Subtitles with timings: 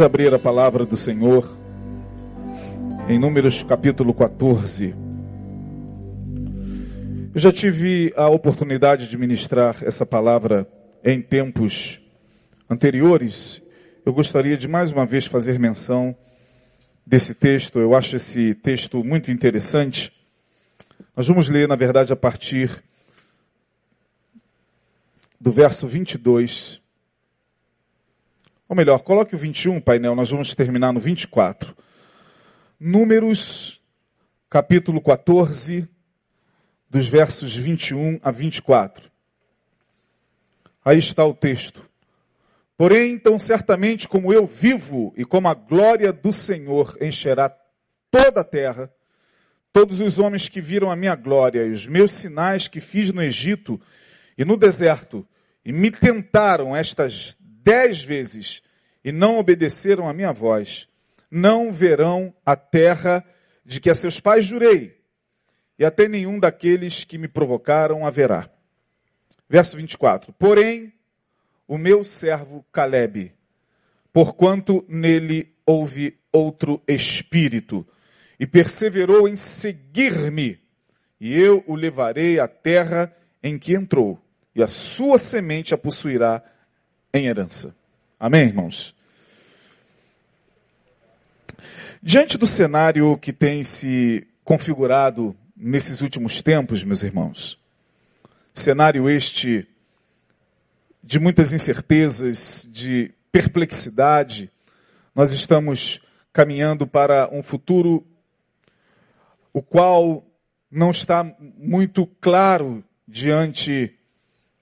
[0.00, 1.46] Vamos abrir a palavra do Senhor
[3.06, 4.94] em Números capítulo 14.
[7.34, 10.66] Eu já tive a oportunidade de ministrar essa palavra
[11.04, 12.00] em tempos
[12.70, 13.60] anteriores.
[14.02, 16.16] Eu gostaria de mais uma vez fazer menção
[17.06, 17.78] desse texto.
[17.78, 20.10] Eu acho esse texto muito interessante.
[21.14, 22.82] Nós vamos ler, na verdade, a partir
[25.38, 26.80] do verso 22
[28.70, 31.76] ou melhor, coloque o 21, painel, nós vamos terminar no 24.
[32.78, 33.80] Números,
[34.48, 35.90] capítulo 14,
[36.88, 39.10] dos versos 21 a 24.
[40.84, 41.84] Aí está o texto.
[42.76, 47.52] Porém, então, certamente, como eu vivo e como a glória do Senhor encherá
[48.08, 48.88] toda a terra,
[49.72, 53.20] todos os homens que viram a minha glória e os meus sinais que fiz no
[53.20, 53.80] Egito
[54.38, 55.26] e no deserto,
[55.64, 58.62] e me tentaram estas dez vezes
[59.04, 60.88] e não obedeceram à minha voz,
[61.30, 63.24] não verão a terra
[63.64, 64.98] de que a seus pais jurei,
[65.78, 68.50] e até nenhum daqueles que me provocaram haverá.
[69.48, 70.92] Verso 24: Porém,
[71.66, 73.32] o meu servo Caleb,
[74.12, 77.86] porquanto nele houve outro espírito,
[78.38, 80.58] e perseverou em seguir-me,
[81.20, 84.20] e eu o levarei à terra em que entrou,
[84.54, 86.42] e a sua semente a possuirá
[87.12, 87.74] em herança.
[88.18, 88.94] Amém, irmãos?
[92.02, 97.58] Diante do cenário que tem se configurado nesses últimos tempos, meus irmãos,
[98.54, 99.66] cenário este
[101.02, 104.50] de muitas incertezas, de perplexidade,
[105.14, 106.00] nós estamos
[106.32, 108.06] caminhando para um futuro
[109.52, 110.24] o qual
[110.70, 111.24] não está
[111.58, 113.98] muito claro diante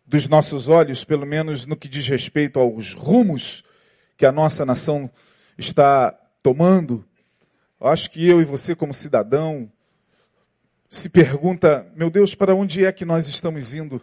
[0.09, 3.62] dos nossos olhos, pelo menos no que diz respeito aos rumos
[4.17, 5.11] que a nossa nação
[5.59, 6.11] está
[6.42, 7.05] tomando.
[7.78, 9.70] Eu acho que eu e você, como cidadão,
[10.89, 13.97] se pergunta: meu Deus, para onde é que nós estamos indo?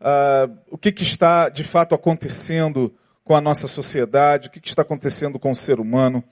[0.00, 2.92] Uh, o que, que, está de fato acontecendo
[3.22, 4.48] com a nossa sociedade?
[4.48, 6.24] O que, que está acontecendo com o ser humano?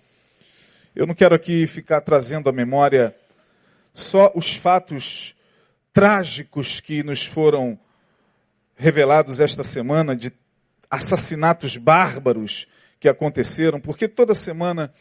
[0.94, 3.14] Eu não quero aqui ficar trazendo à memória
[3.94, 5.36] só os fatos
[5.92, 7.78] trágicos que nos foram
[8.76, 10.32] revelados esta semana de
[10.90, 12.66] assassinatos bárbaros
[13.00, 14.92] que aconteceram, porque toda semana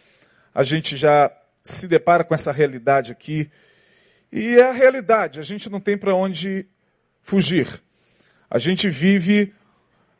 [0.53, 1.31] a gente já
[1.63, 3.49] se depara com essa realidade aqui.
[4.31, 6.65] E é a realidade, a gente não tem para onde
[7.21, 7.67] fugir.
[8.49, 9.53] A gente vive,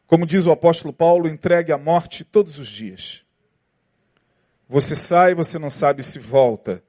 [0.08, 3.24] como diz o apóstolo Paulo, entregue à morte todos os dias.
[4.70, 6.82] Você sai, você não sabe se volta.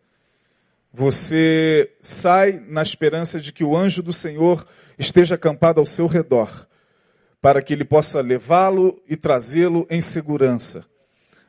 [0.93, 4.67] Você sai na esperança de que o anjo do Senhor
[4.99, 6.67] esteja acampado ao seu redor,
[7.41, 10.85] para que ele possa levá-lo e trazê-lo em segurança.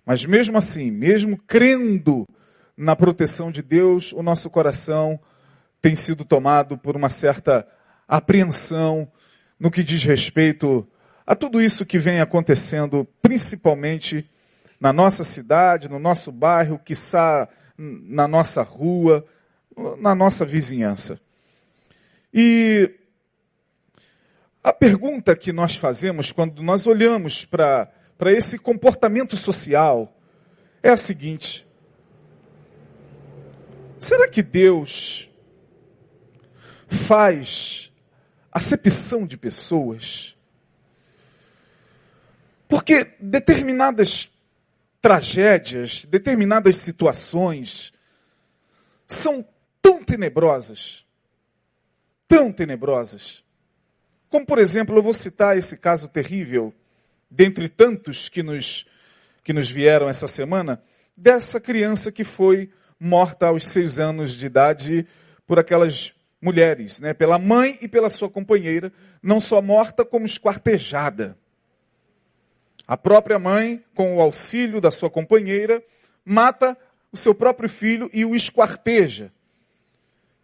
[0.05, 2.27] Mas mesmo assim, mesmo crendo
[2.75, 5.19] na proteção de Deus, o nosso coração
[5.81, 7.67] tem sido tomado por uma certa
[8.07, 9.07] apreensão
[9.59, 10.87] no que diz respeito
[11.25, 14.29] a tudo isso que vem acontecendo, principalmente
[14.79, 19.25] na nossa cidade, no nosso bairro, quiçá na nossa rua,
[19.99, 21.19] na nossa vizinhança.
[22.33, 22.91] E
[24.63, 27.91] a pergunta que nós fazemos quando nós olhamos para
[28.28, 30.16] esse comportamento social
[30.81, 31.68] é a seguinte:
[34.00, 35.29] será que Deus
[36.88, 37.91] faz
[38.51, 40.38] acepção de pessoas?
[42.68, 44.30] Porque determinadas
[45.01, 47.91] tragédias, determinadas situações
[49.06, 49.45] são
[49.81, 51.06] tão tenebrosas,
[52.25, 53.42] tão tenebrosas,
[54.33, 56.73] como, por exemplo, eu vou citar esse caso terrível,
[57.29, 58.83] dentre tantos que nos,
[59.44, 60.81] que nos vieram essa semana,
[61.16, 65.05] dessa criança que foi morta aos seis anos de idade
[65.45, 67.13] por aquelas mulheres, né?
[67.13, 71.38] pela mãe e pela sua companheira, não só morta, como esquartejada.
[72.88, 75.80] A própria mãe, com o auxílio da sua companheira,
[76.25, 76.75] mata
[77.12, 79.31] o seu próprio filho e o esquarteja.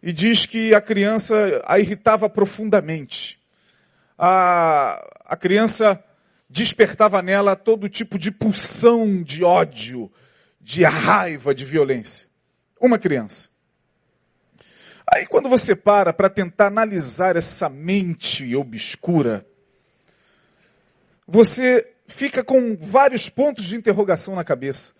[0.00, 3.39] E diz que a criança a irritava profundamente
[4.22, 6.04] a, a criança
[6.46, 10.12] despertava nela todo tipo de pulsão de ódio,
[10.60, 12.28] de raiva, de violência.
[12.78, 13.48] Uma criança.
[15.06, 19.46] Aí quando você para para tentar analisar essa mente obscura,
[21.26, 24.92] você fica com vários pontos de interrogação na cabeça.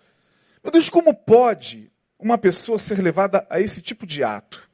[0.63, 4.67] Meu Deus, como pode uma pessoa ser levada a esse tipo de ato?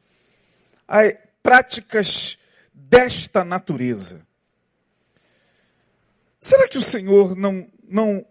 [0.88, 1.02] A
[1.44, 2.38] práticas
[2.74, 4.27] desta natureza?
[6.39, 8.25] Será que o Senhor não, não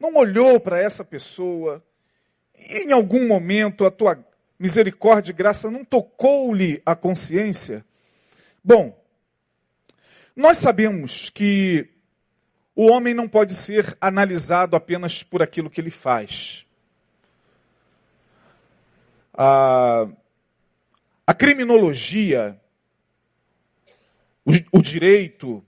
[0.00, 1.84] não olhou para essa pessoa,
[2.56, 4.24] e em algum momento a tua
[4.58, 7.84] misericórdia e graça não tocou-lhe a consciência?
[8.64, 8.98] Bom,
[10.34, 11.86] nós sabemos que
[12.74, 16.64] o homem não pode ser analisado apenas por aquilo que ele faz.
[19.34, 20.08] A,
[21.26, 22.58] a criminologia,
[24.46, 25.62] o, o direito,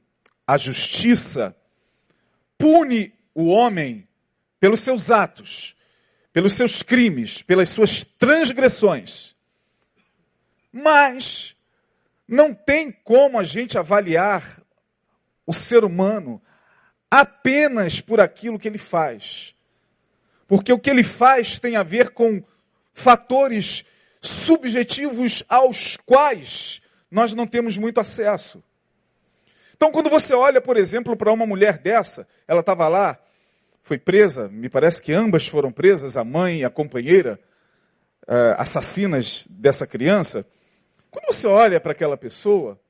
[0.46, 1.56] a justiça,
[2.58, 4.06] pune o homem
[4.60, 5.74] pelos seus atos,
[6.32, 9.34] pelos seus crimes, pelas suas transgressões.
[10.72, 11.54] Mas
[12.26, 14.62] não tem como a gente avaliar
[15.46, 16.40] o ser humano
[17.10, 19.54] apenas por aquilo que ele faz.
[20.46, 22.42] Porque o que ele faz tem a ver com
[22.94, 23.84] fatores
[24.20, 26.80] subjetivos aos quais
[27.10, 28.62] nós não temos muito acesso.
[29.82, 33.18] Então, quando você olha, por exemplo, para uma mulher dessa, ela estava lá,
[33.82, 37.36] foi presa, me parece que ambas foram presas, a mãe e a companheira,
[38.28, 40.46] uh, assassinas dessa criança.
[41.10, 42.80] Quando você olha para aquela pessoa,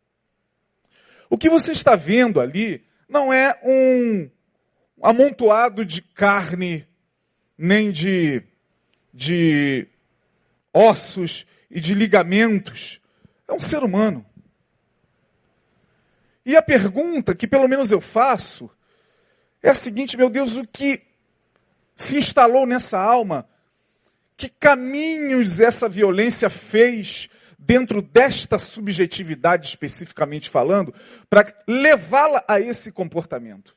[1.30, 4.28] o que você está vendo ali não é um
[5.02, 6.86] amontoado de carne,
[7.56, 8.42] nem de,
[9.14, 9.86] de
[10.74, 13.00] ossos e de ligamentos.
[13.48, 14.26] É um ser humano.
[16.44, 18.70] E a pergunta que pelo menos eu faço
[19.62, 21.02] é a seguinte, meu Deus, o que
[21.96, 23.48] se instalou nessa alma?
[24.36, 30.92] Que caminhos essa violência fez dentro desta subjetividade especificamente falando,
[31.30, 33.76] para levá-la a esse comportamento?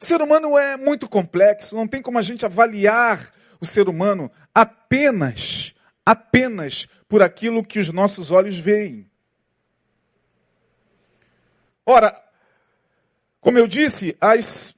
[0.00, 4.30] O ser humano é muito complexo, não tem como a gente avaliar o ser humano
[4.54, 5.74] apenas,
[6.04, 9.06] apenas por aquilo que os nossos olhos veem.
[11.88, 12.20] Ora,
[13.40, 14.74] como eu disse, as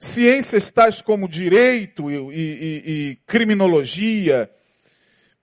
[0.00, 4.50] ciências tais como direito e, e, e criminologia,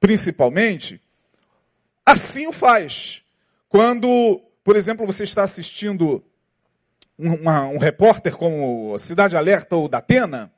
[0.01, 0.99] principalmente,
[2.05, 3.23] assim o faz.
[3.69, 6.21] Quando, por exemplo, você está assistindo
[7.17, 10.51] uma, um repórter como Cidade Alerta ou Datena,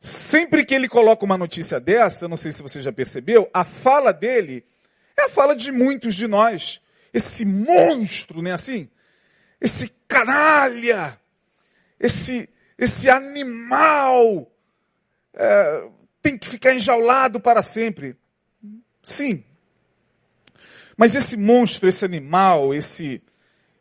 [0.00, 4.12] sempre que ele coloca uma notícia dessa, não sei se você já percebeu, a fala
[4.12, 4.64] dele
[5.16, 6.80] é a fala de muitos de nós
[7.18, 8.88] esse monstro, né, assim?
[9.60, 11.20] Esse canalha,
[12.00, 12.48] esse,
[12.78, 14.50] esse animal,
[15.34, 15.88] é,
[16.22, 18.16] tem que ficar enjaulado para sempre.
[19.02, 19.44] Sim.
[20.96, 23.22] Mas esse monstro, esse animal, esse,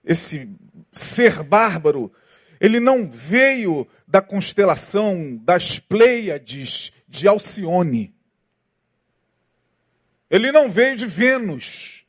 [0.03, 0.55] esse
[0.91, 2.11] ser bárbaro,
[2.59, 8.13] ele não veio da constelação das Pleiades de Alcione.
[10.29, 12.06] Ele não veio de Vênus.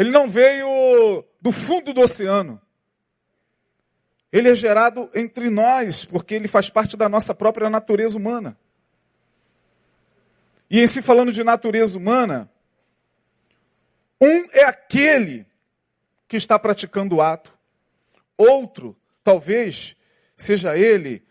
[0.00, 2.58] Ele não veio do fundo do oceano.
[4.32, 8.56] Ele é gerado entre nós, porque ele faz parte da nossa própria natureza humana.
[10.70, 12.50] E em si falando de natureza humana,
[14.18, 15.46] um é aquele
[16.26, 17.52] que está praticando o ato.
[18.38, 19.98] Outro, talvez,
[20.34, 21.22] seja ele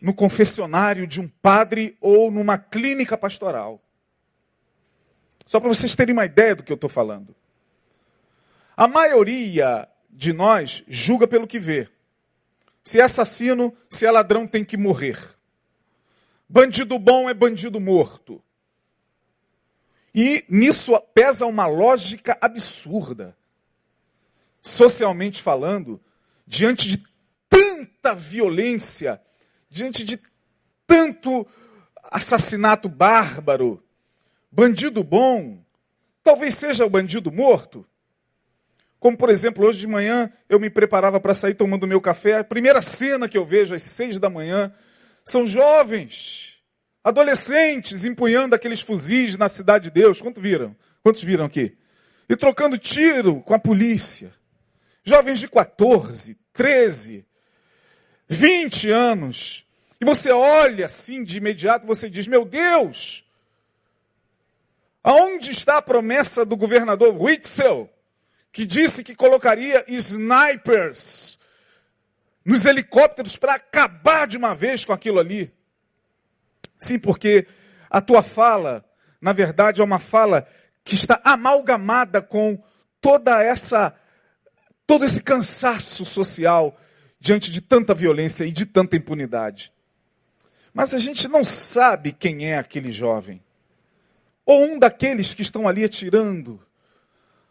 [0.00, 3.80] no confessionário de um padre ou numa clínica pastoral.
[5.46, 7.37] Só para vocês terem uma ideia do que eu estou falando.
[8.78, 11.88] A maioria de nós julga pelo que vê.
[12.80, 15.18] Se é assassino, se é ladrão, tem que morrer.
[16.48, 18.40] Bandido bom é bandido morto.
[20.14, 23.36] E nisso pesa uma lógica absurda.
[24.62, 26.00] Socialmente falando,
[26.46, 27.02] diante de
[27.48, 29.20] tanta violência,
[29.68, 30.22] diante de
[30.86, 31.44] tanto
[32.04, 33.82] assassinato bárbaro,
[34.52, 35.58] bandido bom,
[36.22, 37.84] talvez seja o bandido morto.
[39.00, 42.38] Como, por exemplo, hoje de manhã eu me preparava para sair tomando meu café.
[42.38, 44.72] A primeira cena que eu vejo às seis da manhã
[45.24, 46.58] são jovens,
[47.04, 50.20] adolescentes, empunhando aqueles fuzis na cidade de Deus.
[50.20, 50.74] Quantos viram?
[51.02, 51.76] Quantos viram aqui?
[52.28, 54.34] E trocando tiro com a polícia.
[55.04, 57.24] Jovens de 14, 13,
[58.28, 59.64] 20 anos.
[60.00, 63.24] E você olha assim de imediato, você diz: Meu Deus,
[65.02, 67.88] aonde está a promessa do governador Witzel?
[68.58, 71.38] Que disse que colocaria snipers
[72.44, 75.54] nos helicópteros para acabar de uma vez com aquilo ali.
[76.76, 77.46] Sim, porque
[77.88, 78.84] a tua fala,
[79.20, 80.44] na verdade, é uma fala
[80.82, 82.60] que está amalgamada com
[83.00, 83.94] toda essa
[84.84, 86.76] todo esse cansaço social
[87.20, 89.72] diante de tanta violência e de tanta impunidade.
[90.74, 93.40] Mas a gente não sabe quem é aquele jovem.
[94.44, 96.60] Ou um daqueles que estão ali atirando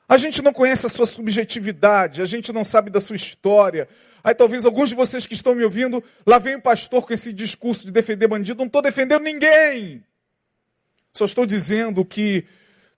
[0.07, 3.89] A gente não conhece a sua subjetividade, a gente não sabe da sua história.
[4.23, 7.33] Aí talvez alguns de vocês que estão me ouvindo, lá vem o pastor com esse
[7.33, 10.03] discurso de defender bandido, não estou defendendo ninguém.
[11.13, 12.45] Só estou dizendo que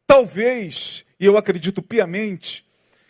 [0.05, 2.65] talvez, e eu acredito piamente,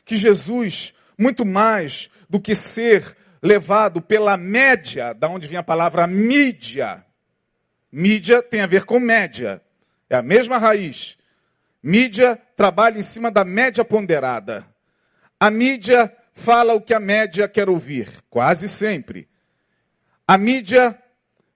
[0.06, 6.08] que Jesus, muito mais do que ser levado pela média, da onde vem a palavra
[6.08, 7.06] mídia.
[7.92, 9.62] Mídia tem a ver com média.
[10.10, 11.19] É a mesma raiz.
[11.82, 14.66] Mídia trabalha em cima da média ponderada.
[15.40, 19.30] A mídia fala o que a média quer ouvir, quase sempre.
[20.28, 21.02] A mídia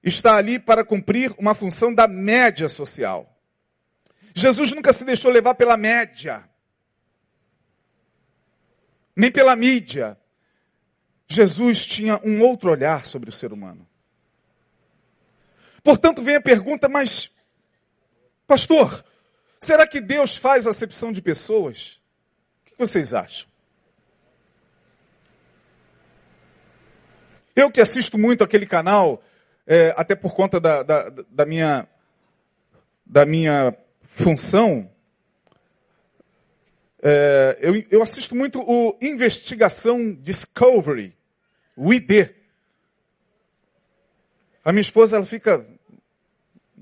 [0.01, 3.29] está ali para cumprir uma função da média social.
[4.33, 6.43] Jesus nunca se deixou levar pela média,
[9.15, 10.17] nem pela mídia.
[11.27, 13.87] Jesus tinha um outro olhar sobre o ser humano.
[15.83, 17.29] Portanto, vem a pergunta, mas,
[18.47, 19.03] pastor,
[19.63, 22.01] será que Deus faz acepção de pessoas?
[22.61, 23.47] O que vocês acham?
[27.55, 29.23] Eu que assisto muito aquele canal,
[29.65, 31.87] é, até por conta da, da, da, minha,
[33.05, 34.89] da minha função,
[37.01, 41.15] é, eu, eu assisto muito o Investigação Discovery.
[41.75, 42.29] O ID.
[44.63, 45.65] A minha esposa ela fica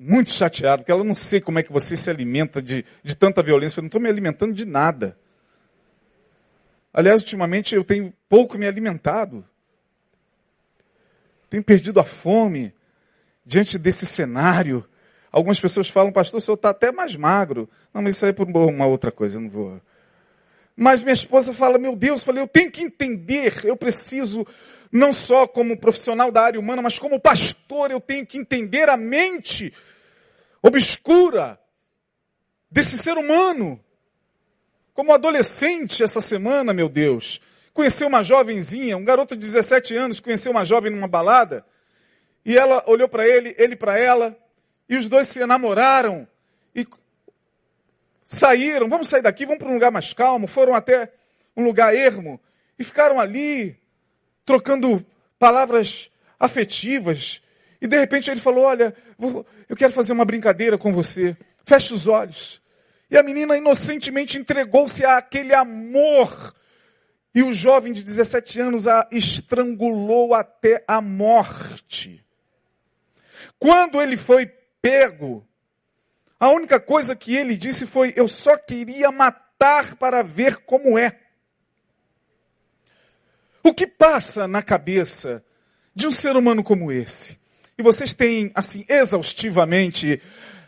[0.03, 3.43] muito chateada, porque ela não sei como é que você se alimenta de, de tanta
[3.43, 3.77] violência.
[3.77, 5.15] Eu não estou me alimentando de nada.
[6.91, 9.45] Aliás, ultimamente eu tenho pouco me alimentado.
[11.51, 12.73] Tenho perdido a fome
[13.45, 14.83] diante desse cenário.
[15.31, 17.69] Algumas pessoas falam, pastor, o senhor está até mais magro.
[17.93, 19.79] Não, mas isso aí é por uma outra coisa, eu não vou.
[20.75, 24.47] Mas minha esposa fala, meu Deus, eu falei, eu tenho que entender, eu preciso
[24.91, 28.97] não só como profissional da área humana, mas como pastor, eu tenho que entender a
[28.97, 29.71] mente
[30.61, 31.59] obscura
[32.69, 33.83] desse ser humano.
[34.93, 37.41] Como adolescente essa semana, meu Deus,
[37.73, 41.65] conheceu uma jovenzinha, um garoto de 17 anos, conheceu uma jovem numa balada,
[42.45, 44.37] e ela olhou para ele, ele para ela,
[44.89, 46.27] e os dois se enamoraram
[46.75, 46.85] e
[48.25, 51.11] saíram, vamos sair daqui, vamos para um lugar mais calmo, foram até
[51.55, 52.39] um lugar ermo
[52.77, 53.77] e ficaram ali
[54.45, 55.05] trocando
[55.39, 57.41] palavras afetivas.
[57.81, 58.95] E de repente ele falou: Olha,
[59.71, 61.33] eu quero fazer uma brincadeira com você.
[61.65, 62.61] Feche os olhos.
[63.09, 66.53] E a menina inocentemente entregou-se àquele amor.
[67.33, 72.21] E o jovem de 17 anos a estrangulou até a morte.
[73.57, 74.45] Quando ele foi
[74.81, 75.47] pego,
[76.37, 81.17] a única coisa que ele disse foi: Eu só queria matar para ver como é.
[83.63, 85.41] O que passa na cabeça
[85.95, 87.40] de um ser humano como esse?
[87.81, 90.21] E vocês têm, assim, exaustivamente,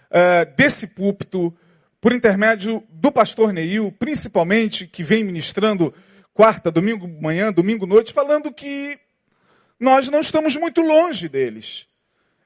[0.10, 1.56] uh, desse púlpito,
[2.02, 5.94] por intermédio do pastor Neil, principalmente, que vem ministrando
[6.34, 8.98] quarta, domingo manhã, domingo noite, falando que
[9.80, 11.88] nós não estamos muito longe deles.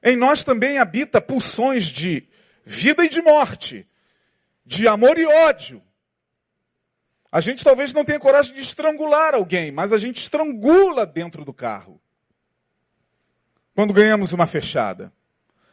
[0.02, 2.28] Em nós também habita pulsões de
[2.62, 3.88] vida e de morte,
[4.66, 5.82] de amor e ódio,
[7.32, 11.54] a gente talvez não tenha coragem de estrangular alguém, mas a gente estrangula dentro do
[11.54, 11.98] carro.
[13.78, 15.12] Quando ganhamos uma fechada.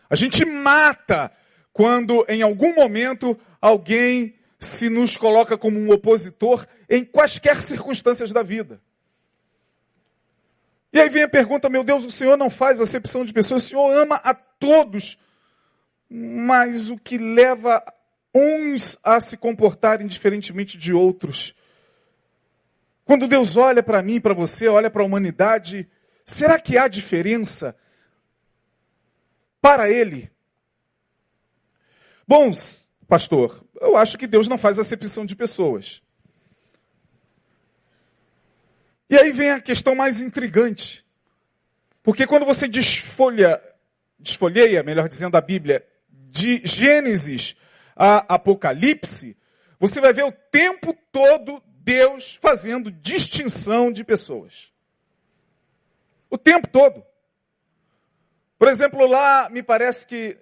[0.07, 1.31] A gente mata
[1.73, 8.43] quando em algum momento alguém se nos coloca como um opositor em quaisquer circunstâncias da
[8.43, 8.79] vida.
[10.93, 13.69] E aí vem a pergunta: meu Deus, o Senhor não faz acepção de pessoas, o
[13.69, 15.17] Senhor ama a todos,
[16.07, 17.83] mas o que leva
[18.35, 21.55] uns a se comportarem diferentemente de outros.
[23.03, 25.89] Quando Deus olha para mim, para você, olha para a humanidade,
[26.23, 27.75] será que há diferença
[29.65, 30.31] para Ele?
[32.27, 32.51] Bom,
[33.07, 36.03] pastor, eu acho que Deus não faz acepção de pessoas.
[39.09, 41.03] E aí vem a questão mais intrigante.
[42.03, 43.59] Porque quando você desfolha,
[44.19, 47.55] desfolheia, melhor dizendo, a Bíblia, de Gênesis
[47.95, 49.35] a Apocalipse,
[49.79, 54.71] você vai ver o tempo todo Deus fazendo distinção de pessoas.
[56.29, 57.03] O tempo todo.
[58.57, 60.37] Por exemplo, lá me parece que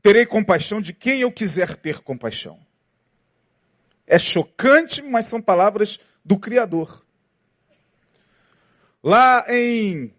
[0.02, 2.58] terei compaixão de quem eu quiser ter compaixão.
[4.06, 7.04] É chocante, mas são palavras do Criador.
[9.02, 10.12] Lá em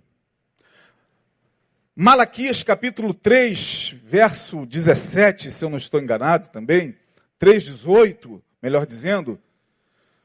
[1.96, 6.96] Malaquias capítulo 3, verso 17, se eu não estou enganado também,
[7.41, 9.38] 3,18, melhor dizendo,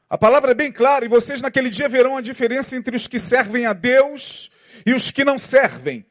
[0.09, 3.19] a palavra é bem clara, e vocês naquele dia verão a diferença entre os que
[3.19, 4.49] servem a Deus
[4.85, 6.05] e os que não servem.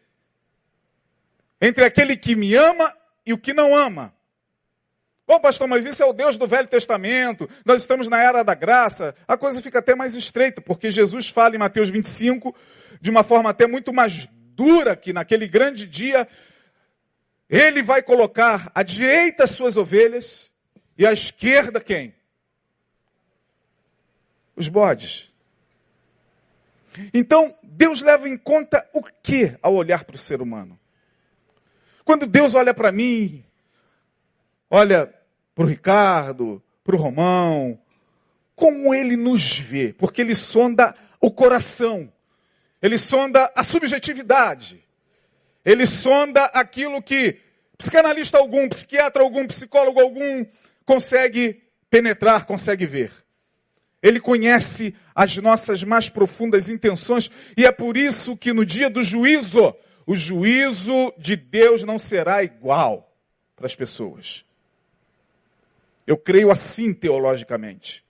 [1.61, 2.95] Entre aquele que me ama
[3.25, 4.15] e o que não ama.
[5.27, 8.55] Bom, pastor, mas isso é o Deus do Velho Testamento, nós estamos na era da
[8.55, 9.15] graça.
[9.27, 12.55] A coisa fica até mais estreita, porque Jesus fala em Mateus 25
[13.01, 16.29] de uma forma até muito mais dura que naquele grande dia
[17.49, 20.53] ele vai colocar à direita as suas ovelhas
[20.97, 22.15] e à esquerda quem?
[24.55, 25.34] Os bodes.
[27.13, 30.79] Então, Deus leva em conta o que ao olhar para o ser humano?
[32.05, 33.45] Quando Deus olha para mim,
[34.71, 35.13] olha
[35.55, 37.81] para o Ricardo, para o Romão,
[38.55, 39.93] como ele nos vê?
[39.93, 42.13] Porque ele sonda o coração.
[42.81, 44.85] Ele sonda a subjetividade.
[45.65, 47.41] Ele sonda aquilo que
[47.79, 50.45] psicanalista algum, psiquiatra algum, psicólogo algum
[50.85, 53.24] consegue penetrar, consegue ver.
[54.05, 59.03] Ele conhece as nossas mais profundas intenções e é por isso que no dia do
[59.03, 59.75] juízo,
[60.07, 63.11] o juízo de Deus não será igual
[63.57, 64.45] para as pessoas.
[66.07, 68.05] Eu creio assim teologicamente.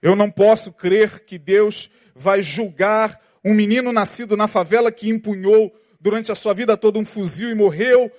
[0.00, 5.76] Eu não posso crer que Deus vai julgar um menino nascido na favela que empunhou
[6.00, 8.12] durante a sua vida toda um fuzil e morreu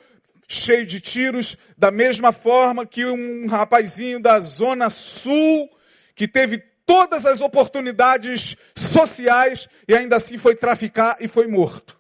[0.46, 5.70] cheio de tiros, da mesma forma que um rapazinho da zona sul
[6.15, 12.00] que teve todas as oportunidades sociais e ainda assim foi traficar e foi morto.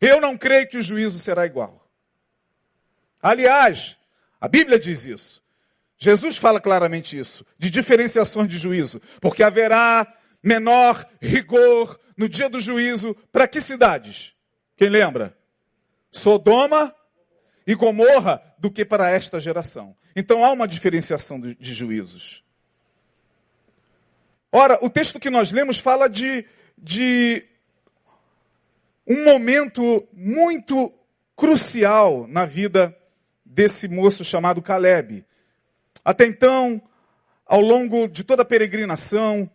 [0.00, 1.88] Eu não creio que o juízo será igual.
[3.22, 3.96] Aliás,
[4.40, 5.42] a Bíblia diz isso.
[5.98, 10.06] Jesus fala claramente isso, de diferenciações de juízo, porque haverá
[10.42, 14.34] menor rigor no dia do juízo, para que cidades?
[14.76, 15.36] Quem lembra?
[16.12, 16.94] Sodoma
[17.66, 19.96] e Gomorra do que para esta geração.
[20.14, 22.44] Então há uma diferenciação de, juízos.
[24.52, 26.44] Ora, o texto que nós lemos fala de,
[26.78, 27.44] de
[29.06, 30.92] um momento muito
[31.34, 32.96] crucial na vida
[33.44, 35.24] desse moço chamado Caleb.
[36.04, 36.80] Até então,
[37.44, 39.50] ao longo de toda a peregrinação,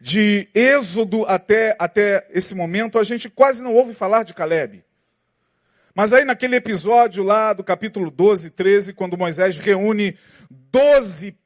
[0.00, 4.84] de Êxodo até, até esse momento, a gente quase não ouve falar de Caleb.
[5.94, 10.18] Mas aí naquele episódio lá do capítulo 12, 13, quando Moisés reúne
[10.50, 11.38] 12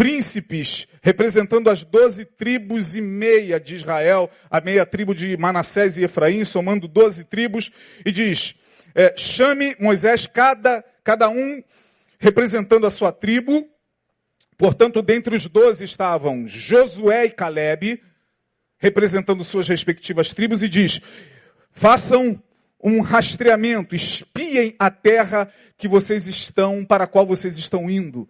[0.00, 6.04] príncipes representando as doze tribos e meia de Israel, a meia tribo de Manassés e
[6.04, 7.70] Efraim, somando 12 tribos,
[8.02, 8.54] e diz,
[8.94, 11.62] é, chame Moisés cada, cada um
[12.18, 13.68] representando a sua tribo,
[14.56, 18.02] Portanto, dentre os doze estavam Josué e Caleb,
[18.78, 21.00] representando suas respectivas tribos, e diz:
[21.72, 22.42] façam
[22.78, 28.28] um rastreamento, espiem a terra que vocês estão, para a qual vocês estão indo,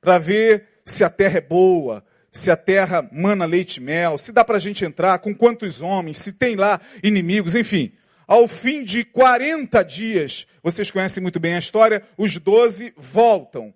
[0.00, 4.32] para ver se a terra é boa, se a terra mana leite e mel, se
[4.32, 7.92] dá para a gente entrar, com quantos homens, se tem lá inimigos, enfim.
[8.26, 13.72] Ao fim de 40 dias, vocês conhecem muito bem a história, os doze voltam.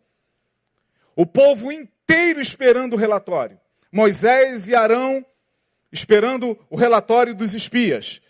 [1.16, 3.58] O povo inteiro esperando o relatório.
[3.90, 5.24] Moisés e Arão
[5.90, 8.20] esperando o relatório dos espias.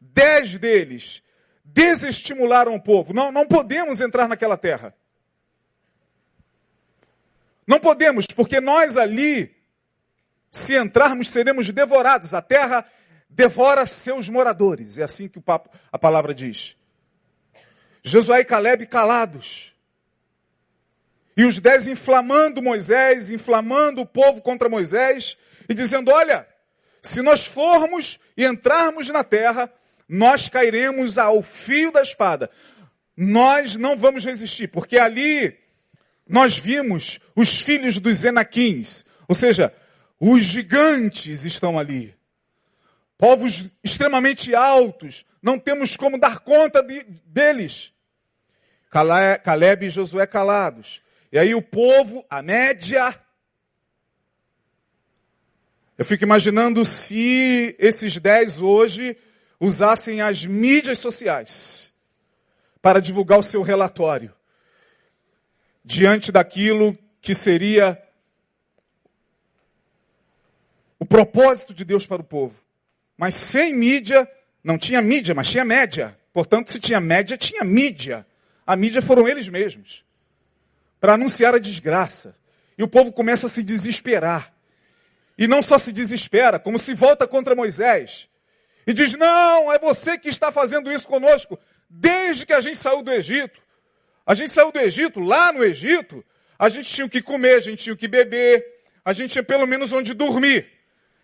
[0.00, 1.22] Dez deles
[1.64, 3.12] desestimularam o povo.
[3.12, 4.94] Não, não podemos entrar naquela terra.
[7.70, 9.54] Não podemos, porque nós ali,
[10.50, 12.34] se entrarmos, seremos devorados.
[12.34, 12.84] A terra
[13.28, 14.98] devora seus moradores.
[14.98, 16.76] É assim que o papo, a palavra diz.
[18.02, 19.72] Josué e Caleb calados.
[21.36, 26.48] E os dez inflamando Moisés, inflamando o povo contra Moisés, e dizendo: Olha,
[27.00, 29.72] se nós formos e entrarmos na terra,
[30.08, 32.50] nós cairemos ao fio da espada.
[33.16, 35.56] Nós não vamos resistir, porque ali
[36.30, 39.74] nós vimos os filhos dos Enaquins, ou seja,
[40.18, 42.14] os gigantes estão ali.
[43.18, 47.92] Povos extremamente altos, não temos como dar conta de, deles.
[49.42, 51.02] Caleb e Josué calados.
[51.32, 53.14] E aí o povo, a média.
[55.98, 59.16] Eu fico imaginando se esses dez hoje
[59.58, 61.92] usassem as mídias sociais
[62.80, 64.32] para divulgar o seu relatório
[65.84, 68.00] diante daquilo que seria
[70.98, 72.62] o propósito de Deus para o povo.
[73.16, 74.30] Mas sem mídia,
[74.62, 76.18] não tinha mídia, mas tinha média.
[76.32, 78.26] Portanto, se tinha média, tinha mídia.
[78.66, 80.04] A mídia foram eles mesmos
[81.00, 82.36] para anunciar a desgraça.
[82.76, 84.52] E o povo começa a se desesperar.
[85.36, 88.28] E não só se desespera, como se volta contra Moisés.
[88.86, 93.02] E diz: Não, é você que está fazendo isso conosco, desde que a gente saiu
[93.02, 93.60] do Egito.
[94.30, 96.24] A gente saiu do Egito, lá no Egito,
[96.56, 98.64] a gente tinha o que comer, a gente tinha o que beber,
[99.04, 100.68] a gente tinha pelo menos onde dormir.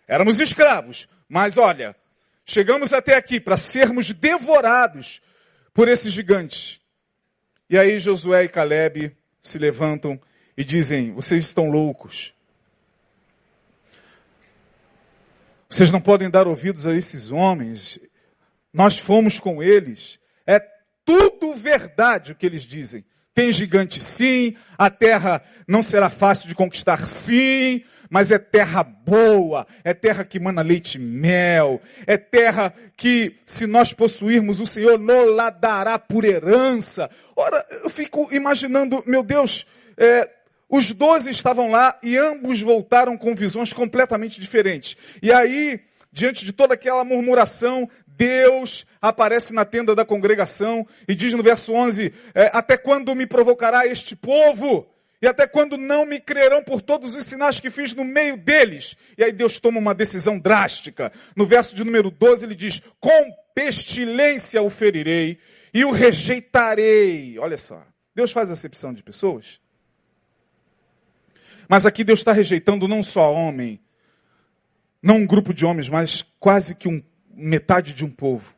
[0.05, 1.95] Éramos escravos, mas olha,
[2.45, 5.21] chegamos até aqui para sermos devorados
[5.73, 6.81] por esses gigantes.
[7.69, 10.19] E aí Josué e Caleb se levantam
[10.57, 12.35] e dizem: Vocês estão loucos.
[15.69, 18.01] Vocês não podem dar ouvidos a esses homens.
[18.73, 20.19] Nós fomos com eles.
[20.45, 20.59] É
[21.07, 23.05] tudo verdade o que eles dizem.
[23.33, 29.65] Tem gigante sim, a terra não será fácil de conquistar sim, mas é terra boa,
[29.85, 34.99] é terra que mana leite e mel, é terra que, se nós possuirmos, o Senhor
[34.99, 37.09] nos lá dará por herança.
[37.35, 39.65] Ora, eu fico imaginando, meu Deus,
[39.95, 40.29] é,
[40.67, 44.97] os doze estavam lá e ambos voltaram com visões completamente diferentes.
[45.21, 45.79] E aí,
[46.11, 47.87] diante de toda aquela murmuração,
[48.17, 53.27] Deus aparece na tenda da congregação e diz no verso 11: é, Até quando me
[53.27, 54.89] provocará este povo?
[55.21, 58.95] E até quando não me crerão por todos os sinais que fiz no meio deles?
[59.17, 61.11] E aí Deus toma uma decisão drástica.
[61.35, 65.39] No verso de número 12 ele diz: Com pestilência o ferirei
[65.73, 67.37] e o rejeitarei.
[67.39, 67.83] Olha só,
[68.15, 69.59] Deus faz acepção de pessoas.
[71.69, 73.79] Mas aqui Deus está rejeitando não só homem,
[75.01, 77.03] não um grupo de homens, mas quase que um
[77.37, 78.55] metade de um povo,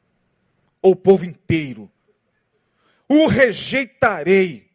[0.81, 1.91] ou o povo inteiro.
[3.07, 4.69] O rejeitarei.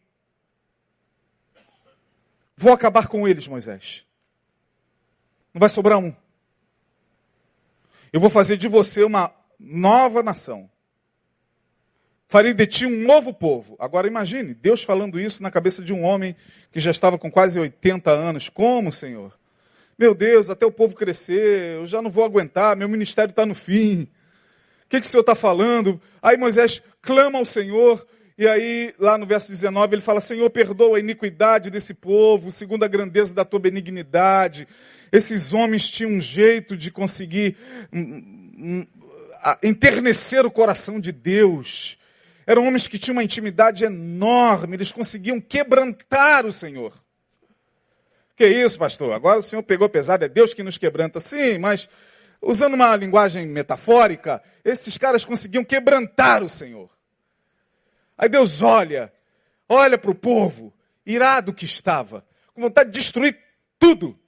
[2.56, 4.04] Vou acabar com eles, Moisés.
[5.52, 6.14] Não vai sobrar um.
[8.12, 10.70] Eu vou fazer de você uma nova nação.
[12.28, 13.76] Farei de ti um novo povo.
[13.78, 16.34] Agora imagine, Deus falando isso na cabeça de um homem
[16.72, 18.48] que já estava com quase 80 anos.
[18.48, 19.38] Como, Senhor?
[19.98, 23.54] Meu Deus, até o povo crescer, eu já não vou aguentar, meu ministério está no
[23.54, 24.02] fim.
[24.02, 26.00] O que, que o Senhor está falando?
[26.22, 28.04] Aí Moisés clama ao Senhor,
[28.36, 32.82] e aí, lá no verso 19, ele fala: Senhor, perdoa a iniquidade desse povo, segundo
[32.82, 34.66] a grandeza da tua benignidade.
[35.12, 37.56] Esses homens tinham um jeito de conseguir
[37.92, 38.00] um,
[38.58, 38.86] um,
[39.62, 41.96] enternecer o coração de Deus.
[42.44, 46.92] Eram homens que tinham uma intimidade enorme, eles conseguiam quebrantar o Senhor.
[48.36, 49.12] Que isso, pastor?
[49.12, 51.20] Agora o Senhor pegou pesado, é Deus que nos quebranta.
[51.20, 51.88] Sim, mas
[52.40, 56.90] usando uma linguagem metafórica, esses caras conseguiam quebrantar o Senhor.
[58.18, 59.12] Aí Deus olha,
[59.68, 60.72] olha para o povo,
[61.06, 63.38] irado que estava, com vontade de destruir
[63.78, 64.18] tudo.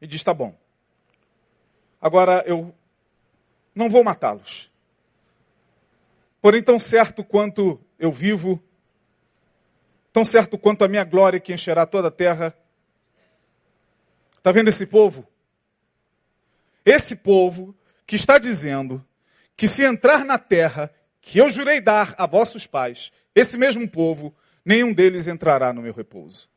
[0.00, 0.56] E diz: tá bom.
[2.00, 2.74] Agora eu
[3.74, 4.70] não vou matá-los.
[6.40, 8.62] Porém, tão certo quanto eu vivo,
[10.12, 12.54] tão certo quanto a minha glória que encherá toda a terra,
[14.38, 15.26] Está vendo esse povo?
[16.84, 19.04] Esse povo que está dizendo
[19.56, 24.34] que se entrar na terra que eu jurei dar a vossos pais, esse mesmo povo,
[24.64, 26.48] nenhum deles entrará no meu repouso.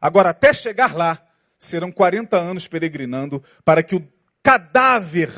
[0.00, 1.24] Agora, até chegar lá,
[1.58, 4.06] serão 40 anos peregrinando para que o
[4.42, 5.30] cadáver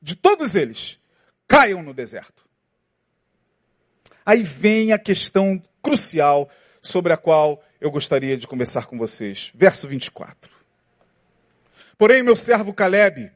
[0.00, 0.98] de todos eles
[1.46, 2.44] caiam no deserto.
[4.24, 6.48] Aí vem a questão crucial
[6.80, 9.52] sobre a qual eu gostaria de conversar com vocês.
[9.54, 10.50] Verso 24.
[11.98, 13.30] Porém, meu servo Caleb,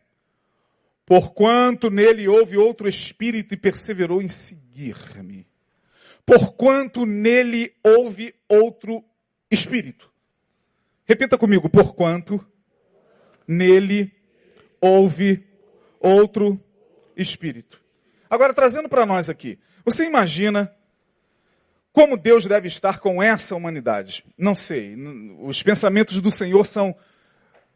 [1.04, 5.46] porquanto nele houve outro espírito e perseverou em seguir-me.
[6.24, 9.04] Porquanto nele houve outro
[9.50, 10.10] espírito.
[11.04, 12.42] Repita comigo, porquanto
[13.46, 14.10] nele
[14.80, 15.46] houve
[16.00, 16.58] outro
[17.14, 17.82] espírito.
[18.30, 20.74] Agora, trazendo para nós aqui, você imagina
[21.98, 24.24] como Deus deve estar com essa humanidade?
[24.38, 24.94] Não sei.
[25.40, 26.96] Os pensamentos do Senhor são,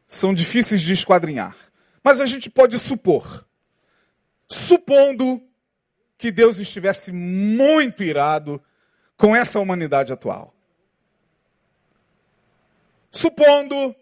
[0.06, 1.56] são difíceis de esquadrinhar.
[2.04, 3.44] Mas a gente pode supor.
[4.46, 5.42] Supondo
[6.16, 8.62] que Deus estivesse muito irado
[9.16, 10.54] com essa humanidade atual.
[13.10, 13.92] Supondo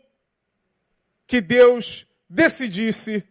[1.27, 3.27] que Deus decidisse,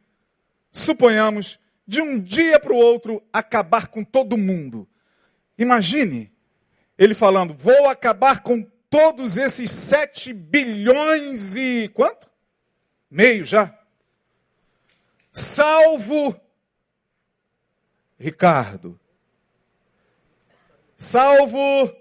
[0.71, 4.89] suponhamos, de um dia para o outro acabar com todo mundo.
[5.55, 6.31] Imagine
[6.99, 12.29] ele falando: vou acabar com todos esses sete bilhões e quanto?
[13.09, 13.73] Meio já.
[15.31, 16.39] Salvo
[18.19, 18.99] Ricardo.
[20.97, 21.95] Salvo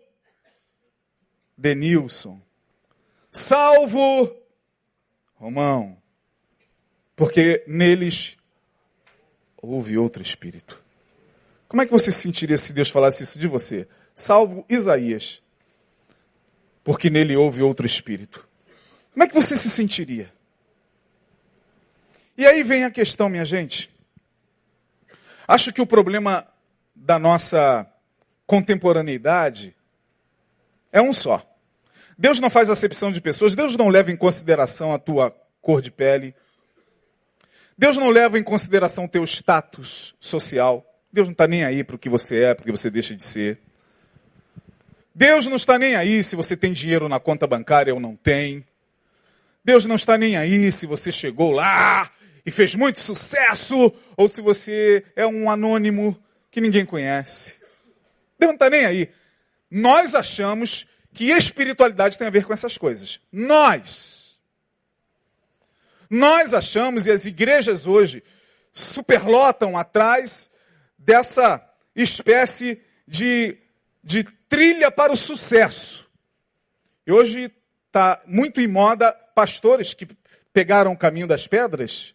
[1.57, 2.41] Denilson.
[3.31, 4.37] Salvo
[5.37, 5.97] Romão.
[7.15, 8.37] Porque neles
[9.57, 10.83] houve outro espírito.
[11.69, 13.87] Como é que você se sentiria se Deus falasse isso de você?
[14.19, 15.41] Salvo Isaías,
[16.83, 18.47] porque nele houve outro espírito.
[19.13, 20.33] Como é que você se sentiria?
[22.37, 23.91] E aí vem a questão, minha gente.
[25.47, 26.47] Acho que o problema
[26.95, 27.87] da nossa
[28.45, 29.75] contemporaneidade
[30.91, 31.45] é um só.
[32.17, 35.31] Deus não faz acepção de pessoas, Deus não leva em consideração a tua
[35.63, 36.35] cor de pele.
[37.77, 40.85] Deus não leva em consideração o teu status social.
[41.13, 43.15] Deus não está nem aí para o que você é, para o que você deixa
[43.15, 43.68] de ser.
[45.19, 48.65] Deus não está nem aí se você tem dinheiro na conta bancária ou não tem.
[49.65, 52.09] Deus não está nem aí se você chegou lá
[52.47, 56.17] e fez muito sucesso ou se você é um anônimo
[56.53, 57.57] que ninguém conhece.
[58.39, 59.11] Deus não está nem aí.
[59.69, 63.19] Nós achamos que espiritualidade tem a ver com essas coisas.
[63.33, 64.39] Nós.
[66.09, 68.23] Nós achamos, e as igrejas hoje
[68.73, 70.49] superlotam atrás
[70.97, 71.61] dessa
[71.97, 73.59] espécie de,
[74.09, 76.07] de trilha para o sucesso.
[77.07, 77.53] E hoje
[77.89, 80.09] está muito em moda pastores que
[80.51, 82.15] pegaram o caminho das pedras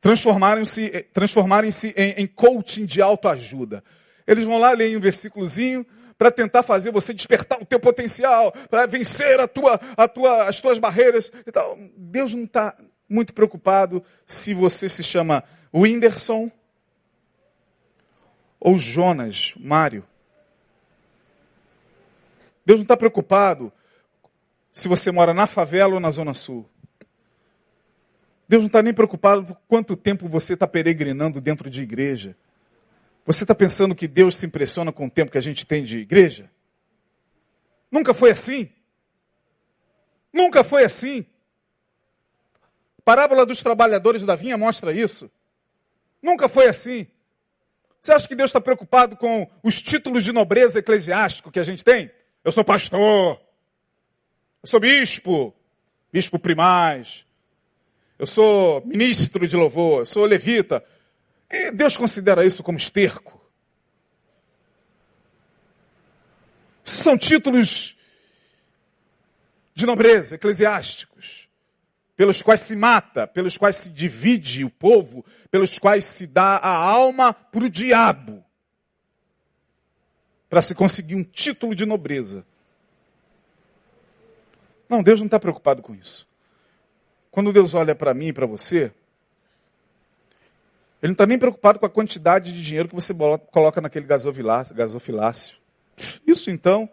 [0.00, 3.82] transformarem-se transformarem em, em coaching de autoajuda.
[4.24, 5.84] Eles vão lá, ler um versículozinho
[6.16, 10.60] para tentar fazer você despertar o teu potencial, para vencer a tua, a tua, as
[10.60, 11.32] tuas barreiras.
[11.44, 12.76] Então, Deus não está
[13.08, 15.42] muito preocupado se você se chama
[15.74, 16.50] Whindersson
[18.60, 20.04] ou Jonas, Mário.
[22.72, 23.70] Deus não está preocupado
[24.72, 26.66] se você mora na favela ou na Zona Sul.
[28.48, 32.34] Deus não está nem preocupado por quanto tempo você está peregrinando dentro de igreja.
[33.26, 35.98] Você está pensando que Deus se impressiona com o tempo que a gente tem de
[35.98, 36.50] igreja?
[37.90, 38.70] Nunca foi assim.
[40.32, 41.26] Nunca foi assim.
[43.00, 45.30] A parábola dos trabalhadores da vinha mostra isso.
[46.22, 47.06] Nunca foi assim.
[48.00, 51.84] Você acha que Deus está preocupado com os títulos de nobreza eclesiástico que a gente
[51.84, 52.10] tem?
[52.44, 53.40] Eu sou pastor.
[54.62, 55.54] Eu sou bispo.
[56.12, 57.26] Bispo primaz.
[58.18, 60.00] Eu sou ministro de louvor.
[60.00, 60.84] Eu sou levita.
[61.50, 63.40] E Deus considera isso como esterco.
[66.84, 67.96] São títulos
[69.74, 71.48] de nobreza, eclesiásticos,
[72.16, 76.74] pelos quais se mata, pelos quais se divide o povo, pelos quais se dá a
[76.74, 78.44] alma para o diabo,
[80.52, 82.44] para se conseguir um título de nobreza.
[84.86, 86.28] Não, Deus não está preocupado com isso.
[87.30, 88.92] Quando Deus olha para mim e para você,
[91.00, 93.14] ele não está nem preocupado com a quantidade de dinheiro que você
[93.50, 95.56] coloca naquele gasofilácio.
[96.26, 96.86] Isso então,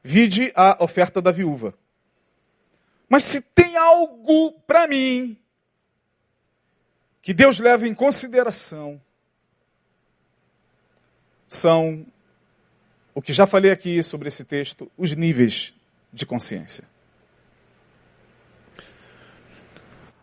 [0.00, 1.74] vide a oferta da viúva.
[3.08, 5.36] Mas se tem algo para mim
[7.20, 9.02] que Deus leva em consideração,
[11.48, 12.06] são
[13.14, 15.74] o que já falei aqui sobre esse texto, os níveis
[16.12, 16.84] de consciência.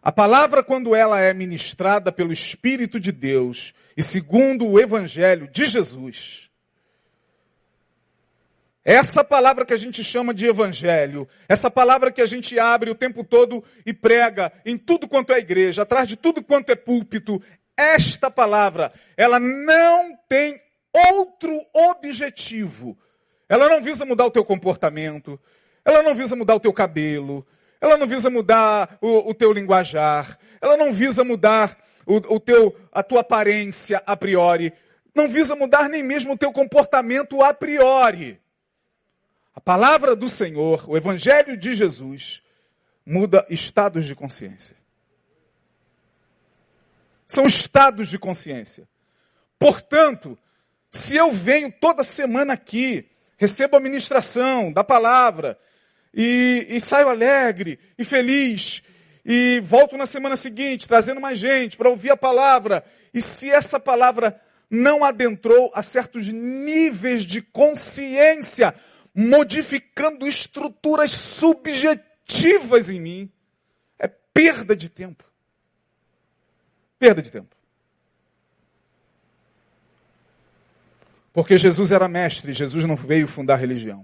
[0.02, 5.66] A palavra, quando ela é ministrada pelo Espírito de Deus e segundo o Evangelho de
[5.66, 6.50] Jesus,
[8.86, 12.96] essa palavra que a gente chama de Evangelho, essa palavra que a gente abre o
[12.96, 17.44] tempo todo e prega em tudo quanto é igreja, atrás de tudo quanto é púlpito,
[17.76, 20.62] esta palavra, ela não tem
[21.12, 22.98] outro objetivo.
[23.48, 25.40] Ela não visa mudar o teu comportamento,
[25.84, 27.46] ela não visa mudar o teu cabelo,
[27.80, 30.38] ela não visa mudar o, o teu linguajar.
[30.60, 34.74] Ela não visa mudar o, o teu, a tua aparência a priori.
[35.14, 38.40] Não visa mudar nem mesmo o teu comportamento a priori.
[39.54, 42.44] A palavra do Senhor, o Evangelho de Jesus,
[43.06, 44.76] muda estados de consciência.
[47.26, 48.88] São estados de consciência.
[49.60, 50.38] Portanto,
[50.98, 53.08] se eu venho toda semana aqui,
[53.38, 55.58] recebo a ministração da palavra,
[56.14, 58.82] e, e saio alegre e feliz
[59.24, 62.84] e volto na semana seguinte trazendo mais gente para ouvir a palavra.
[63.14, 68.74] E se essa palavra não adentrou a certos níveis de consciência,
[69.14, 73.32] modificando estruturas subjetivas em mim,
[74.00, 75.24] é perda de tempo.
[76.98, 77.57] Perda de tempo.
[81.38, 84.04] Porque Jesus era mestre, Jesus não veio fundar religião.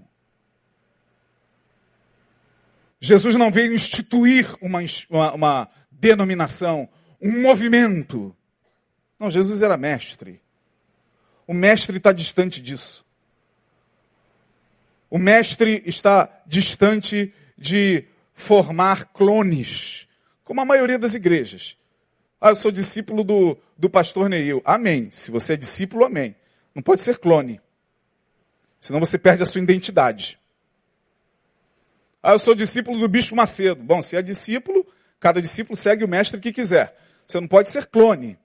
[3.00, 4.78] Jesus não veio instituir uma,
[5.10, 6.88] uma, uma denominação,
[7.20, 8.32] um movimento.
[9.18, 10.40] Não, Jesus era mestre.
[11.44, 13.04] O mestre está distante disso.
[15.10, 20.06] O mestre está distante de formar clones,
[20.44, 21.76] como a maioria das igrejas.
[22.40, 24.62] Ah, eu sou discípulo do, do pastor Neil.
[24.64, 25.10] Amém.
[25.10, 26.36] Se você é discípulo, amém.
[26.74, 27.60] Não pode ser clone.
[28.80, 30.38] Senão você perde a sua identidade.
[32.22, 33.82] Ah, eu sou discípulo do Bispo Macedo.
[33.82, 34.86] Bom, se é discípulo,
[35.24, 36.94] Cada discípulo segue o mestre que quiser.
[37.26, 38.38] Você não pode ser clone.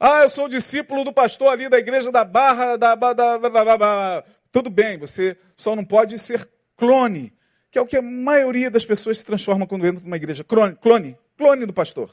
[0.00, 4.24] Ah, eu sou discípulo do pastor ali da igreja da Barra, da, da, da, da
[4.50, 7.32] tudo bem, você só não pode ser clone,
[7.70, 10.42] que é o que a maioria das pessoas se transforma quando entra numa igreja.
[10.42, 12.12] Clone, clone, clone do pastor.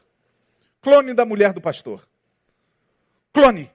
[0.79, 2.07] Clone da mulher do pastor.
[3.33, 3.69] Clone.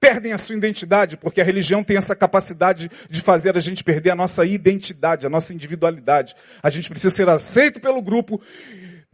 [0.00, 4.10] Perdem a sua identidade, porque a religião tem essa capacidade de fazer a gente perder
[4.10, 6.34] a nossa identidade, a nossa individualidade.
[6.62, 8.42] A gente precisa ser aceito pelo grupo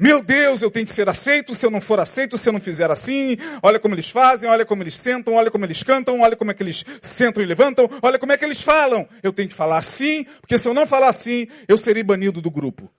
[0.03, 2.61] meu Deus, eu tenho que ser aceito, se eu não for aceito, se eu não
[2.61, 6.35] fizer assim, olha como eles fazem, olha como eles sentam, olha como eles cantam, olha
[6.35, 9.07] como é que eles sentam e levantam, olha como é que eles falam.
[9.23, 12.51] Eu tenho que falar assim, porque se eu não falar assim, eu serei banido do
[12.51, 12.91] grupo.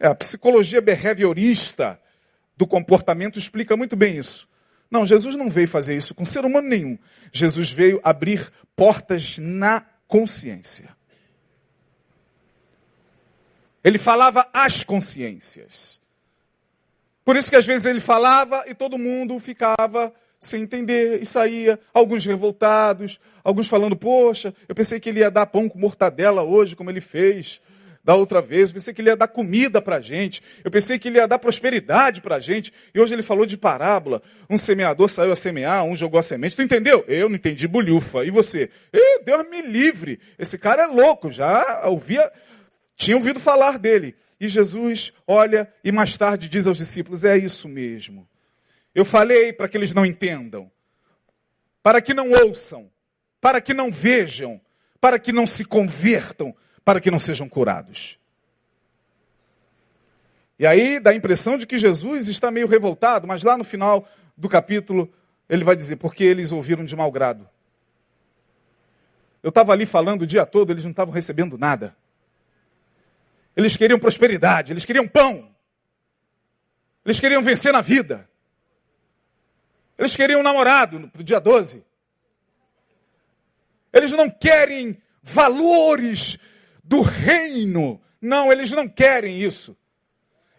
[0.00, 2.00] É, a psicologia behaviorista
[2.56, 4.48] do comportamento explica muito bem isso.
[4.90, 6.98] Não, Jesus não veio fazer isso com ser humano nenhum.
[7.32, 10.96] Jesus veio abrir portas na consciência.
[13.82, 16.00] Ele falava às consciências.
[17.24, 21.78] Por isso que às vezes ele falava e todo mundo ficava sem entender e saía,
[21.92, 26.76] alguns revoltados, alguns falando, poxa, eu pensei que ele ia dar pão com mortadela hoje,
[26.76, 27.60] como ele fez
[28.06, 30.96] da outra vez, eu pensei que ele ia dar comida para a gente, eu pensei
[30.96, 34.56] que ele ia dar prosperidade para a gente, e hoje ele falou de parábola, um
[34.56, 37.04] semeador saiu a semear, um jogou a semente, tu entendeu?
[37.08, 38.70] Eu não entendi bolhufa, e você?
[39.24, 42.30] Deus me livre, esse cara é louco, já ouvia,
[42.94, 44.14] tinha ouvido falar dele.
[44.38, 48.28] E Jesus olha e mais tarde diz aos discípulos: É isso mesmo.
[48.94, 50.70] Eu falei para que eles não entendam,
[51.82, 52.88] para que não ouçam,
[53.40, 54.60] para que não vejam,
[55.00, 56.54] para que não se convertam,
[56.86, 58.16] para que não sejam curados.
[60.56, 64.08] E aí dá a impressão de que Jesus está meio revoltado, mas lá no final
[64.36, 65.12] do capítulo
[65.48, 67.46] ele vai dizer: Porque eles ouviram de mau grado.
[69.42, 71.94] Eu estava ali falando o dia todo, eles não estavam recebendo nada.
[73.56, 75.50] Eles queriam prosperidade, eles queriam pão.
[77.04, 78.28] Eles queriam vencer na vida.
[79.98, 81.84] Eles queriam um namorado para o dia 12.
[83.92, 86.38] Eles não querem valores
[86.86, 88.00] do reino.
[88.20, 89.76] Não, eles não querem isso.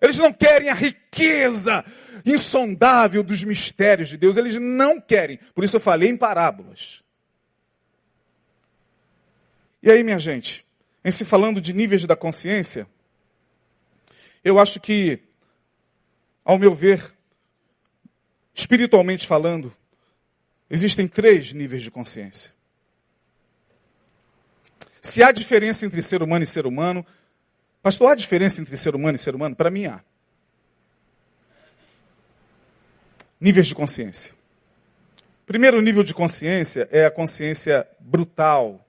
[0.01, 1.83] Eles não querem a riqueza
[2.25, 4.37] insondável dos mistérios de Deus.
[4.37, 5.39] Eles não querem.
[5.55, 7.03] Por isso eu falei em parábolas.
[9.81, 10.65] E aí, minha gente,
[11.03, 12.85] em se falando de níveis da consciência,
[14.43, 15.19] eu acho que,
[16.43, 17.13] ao meu ver,
[18.53, 19.73] espiritualmente falando,
[20.69, 22.56] existem três níveis de consciência.
[25.01, 27.05] Se há diferença entre ser humano e ser humano,
[27.81, 29.55] pastor, há diferença entre ser humano e ser humano?
[29.55, 30.01] Para mim há.
[33.39, 34.33] Níveis de consciência.
[35.45, 38.87] Primeiro nível de consciência é a consciência brutal,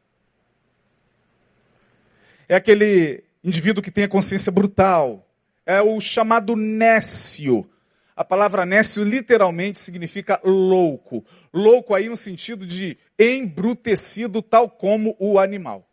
[2.48, 5.26] é aquele indivíduo que tem a consciência brutal.
[5.66, 7.68] É o chamado nécio.
[8.16, 11.24] A palavra nécio literalmente significa louco.
[11.52, 15.87] Louco aí no sentido de embrutecido, tal como o animal.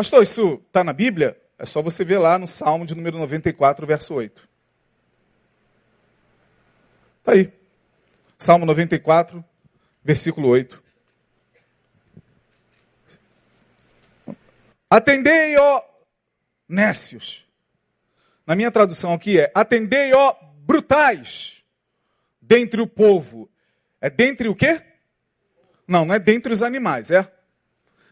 [0.00, 1.38] Pastor, isso está na Bíblia?
[1.58, 4.48] É só você ver lá no Salmo de número 94, verso 8.
[7.18, 7.52] Está aí.
[8.38, 9.44] Salmo 94,
[10.02, 10.82] versículo 8.
[14.88, 15.82] Atendei, ó
[16.66, 17.46] nécios.
[18.46, 21.62] Na minha tradução aqui é: atendei, ó brutais,
[22.40, 23.50] dentre o povo.
[24.00, 24.82] É dentre o quê?
[25.86, 27.30] Não, não é dentre os animais, é?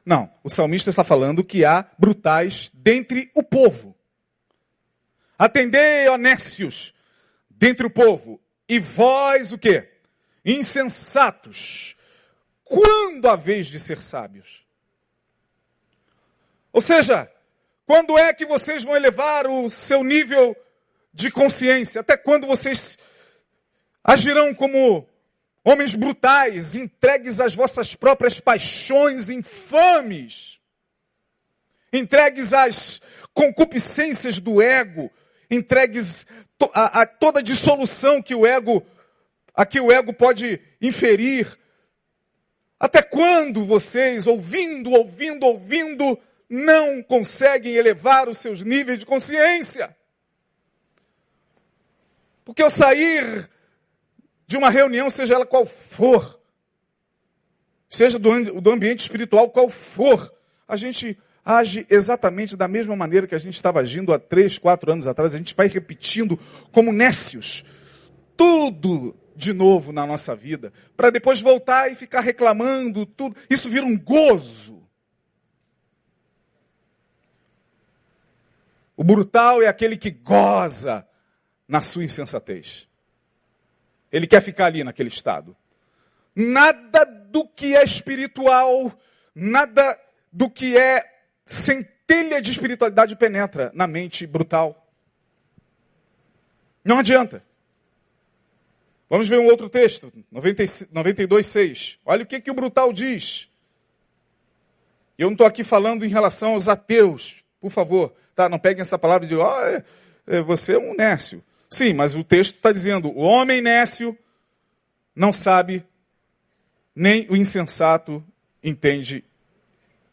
[0.04, 3.96] Não, o salmista está falando que há brutais dentre o povo.
[5.38, 6.94] Atendei, nécios,
[7.50, 8.40] dentre o povo.
[8.68, 9.88] E vós o quê?
[10.44, 11.96] Insensatos.
[12.64, 14.66] Quando a vez de ser sábios?
[16.72, 17.30] Ou seja,
[17.86, 20.56] quando é que vocês vão elevar o seu nível
[21.12, 22.00] de consciência?
[22.00, 22.98] Até quando vocês
[24.04, 25.08] agirão como
[25.68, 30.58] homens brutais, entregues às vossas próprias paixões infames,
[31.92, 33.02] entregues às
[33.34, 35.10] concupiscências do ego,
[35.50, 36.26] entregues
[36.72, 38.84] a, a toda a dissolução que o ego,
[39.54, 41.58] a que o ego pode inferir.
[42.80, 46.18] Até quando vocês, ouvindo, ouvindo, ouvindo,
[46.48, 49.94] não conseguem elevar os seus níveis de consciência.
[52.44, 53.50] Porque ao sair
[54.48, 56.40] de uma reunião, seja ela qual for,
[57.88, 60.32] seja do, do ambiente espiritual qual for,
[60.66, 64.90] a gente age exatamente da mesma maneira que a gente estava agindo há três, quatro
[64.90, 65.34] anos atrás.
[65.34, 66.38] A gente vai repetindo
[66.72, 67.64] como nécios.
[68.36, 70.72] Tudo de novo na nossa vida.
[70.96, 73.36] Para depois voltar e ficar reclamando tudo.
[73.48, 74.86] Isso vira um gozo.
[78.96, 81.06] O brutal é aquele que goza
[81.66, 82.87] na sua insensatez.
[84.10, 85.56] Ele quer ficar ali naquele estado.
[86.34, 88.92] Nada do que é espiritual,
[89.34, 89.98] nada
[90.32, 91.04] do que é
[91.44, 94.86] centelha de espiritualidade penetra na mente brutal.
[96.84, 97.42] Não adianta.
[99.10, 101.98] Vamos ver um outro texto, 92,6.
[102.04, 103.48] Olha o que, que o brutal diz.
[105.16, 108.12] Eu não estou aqui falando em relação aos ateus, por favor.
[108.34, 108.48] Tá?
[108.48, 111.42] Não peguem essa palavra de, oh, você é um nécio.
[111.68, 114.16] Sim, mas o texto está dizendo: o homem nécio
[115.14, 115.84] não sabe,
[116.94, 118.24] nem o insensato
[118.62, 119.24] entende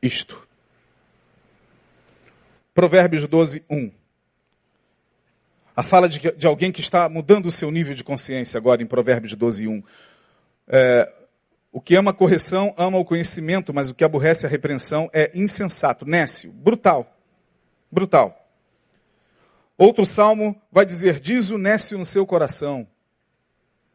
[0.01, 0.45] isto.
[2.73, 3.91] Provérbios 12, 1.
[5.75, 8.85] A fala de, de, alguém que está mudando o seu nível de consciência agora em
[8.85, 9.83] Provérbios 12, 1.
[10.67, 11.11] É,
[11.71, 15.31] o que ama a correção ama o conhecimento, mas o que aborrece a repreensão é
[15.33, 17.17] insensato, nécio, brutal.
[17.91, 18.44] Brutal.
[19.77, 22.87] Outro salmo vai dizer: Diz o nécio no seu coração,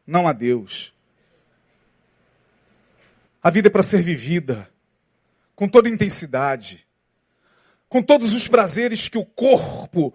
[0.05, 0.93] não a Deus.
[3.41, 4.69] A vida é para ser vivida
[5.55, 6.87] com toda intensidade,
[7.89, 10.13] com todos os prazeres que o corpo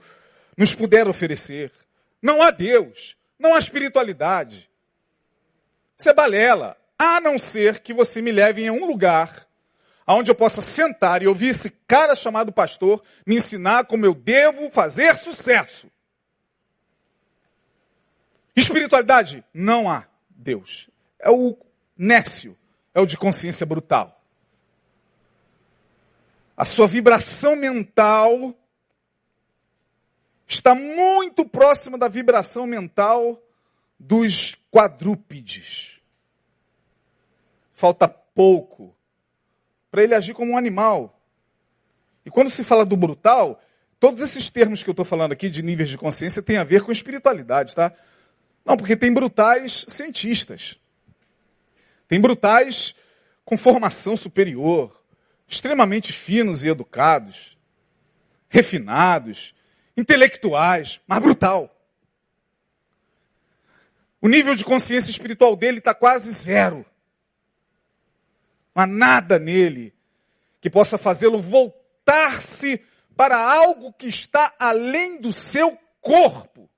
[0.57, 1.73] nos puder oferecer.
[2.23, 4.71] Não há Deus, não há espiritualidade.
[5.99, 9.47] Isso é balela, a não ser que você me leve em um lugar
[10.15, 14.71] onde eu possa sentar e ouvir esse cara chamado pastor me ensinar como eu devo
[14.71, 15.91] fazer sucesso.
[18.55, 19.45] Espiritualidade?
[19.53, 20.89] Não há Deus.
[21.19, 21.59] É o
[21.97, 22.57] nécio,
[22.95, 24.23] é o de consciência brutal.
[26.57, 28.55] A sua vibração mental
[30.47, 33.43] está muito próxima da vibração mental
[33.99, 36.01] dos quadrúpedes.
[37.75, 38.96] Falta pouco
[39.97, 41.19] para ele agir como um animal.
[42.23, 43.59] E quando se fala do brutal,
[43.99, 46.83] todos esses termos que eu estou falando aqui de níveis de consciência têm a ver
[46.83, 47.91] com espiritualidade, tá?
[48.63, 50.79] Não, porque tem brutais cientistas.
[52.07, 52.95] Tem brutais
[53.43, 55.03] com formação superior,
[55.49, 57.57] extremamente finos e educados,
[58.51, 59.55] refinados,
[59.97, 61.75] intelectuais, mas brutal.
[64.21, 66.85] O nível de consciência espiritual dele está quase zero.
[68.77, 69.95] Não há nada nele
[70.61, 72.85] que possa fazê-lo voltar-se
[73.17, 76.69] para algo que está além do seu corpo,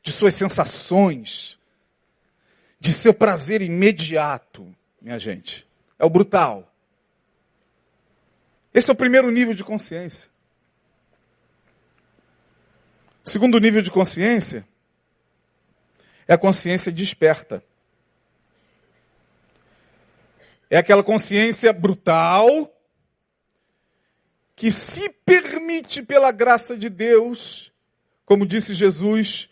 [0.00, 1.58] de suas sensações,
[2.78, 4.72] de seu prazer imediato,
[5.02, 5.66] minha gente.
[5.98, 6.72] É o brutal.
[8.72, 10.30] Esse é o primeiro nível de consciência.
[13.24, 14.64] O segundo nível de consciência
[16.28, 17.64] é a consciência desperta.
[20.70, 22.72] É aquela consciência brutal
[24.54, 27.72] que se permite pela graça de Deus,
[28.24, 29.48] como disse Jesus,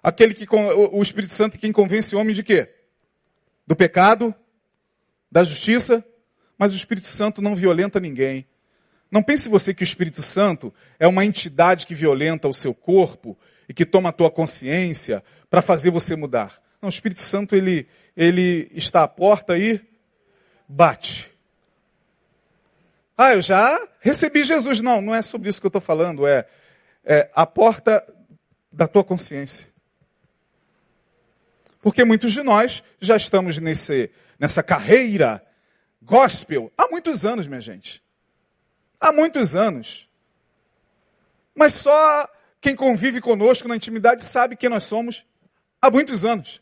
[0.00, 2.68] aquele que o Espírito Santo quem convence o homem de quê?
[3.66, 4.32] Do pecado,
[5.30, 6.04] da justiça,
[6.56, 8.46] mas o Espírito Santo não violenta ninguém.
[9.10, 13.36] Não pense você que o Espírito Santo é uma entidade que violenta o seu corpo
[13.68, 16.62] e que toma a tua consciência para fazer você mudar.
[16.80, 19.80] Não, o Espírito Santo ele, ele está à porta e
[20.70, 21.30] bate.
[23.16, 24.80] Ah, eu já recebi Jesus.
[24.80, 26.26] Não, não é sobre isso que eu estou falando.
[26.26, 26.46] É,
[27.04, 28.04] é a porta
[28.72, 29.66] da tua consciência.
[31.82, 35.42] Porque muitos de nós já estamos nesse, nessa carreira
[36.02, 38.02] gospel há muitos anos, minha gente
[39.00, 40.08] há muitos anos.
[41.54, 42.28] Mas só
[42.60, 45.24] quem convive conosco na intimidade sabe quem nós somos
[45.80, 46.60] há muitos anos.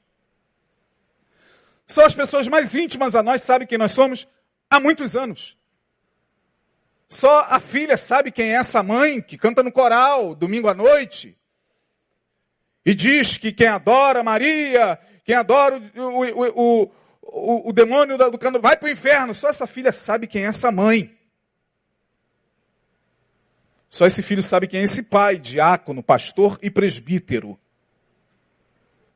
[1.89, 4.29] Só as pessoas mais íntimas a nós sabem quem nós somos
[4.69, 5.57] há muitos anos.
[7.09, 11.35] Só a filha sabe quem é essa mãe que canta no coral domingo à noite
[12.85, 18.39] e diz que quem adora Maria, quem adora o, o, o, o, o demônio do
[18.39, 19.35] canto vai para o inferno.
[19.35, 21.17] Só essa filha sabe quem é essa mãe.
[23.89, 27.59] Só esse filho sabe quem é esse pai, diácono, pastor e presbítero.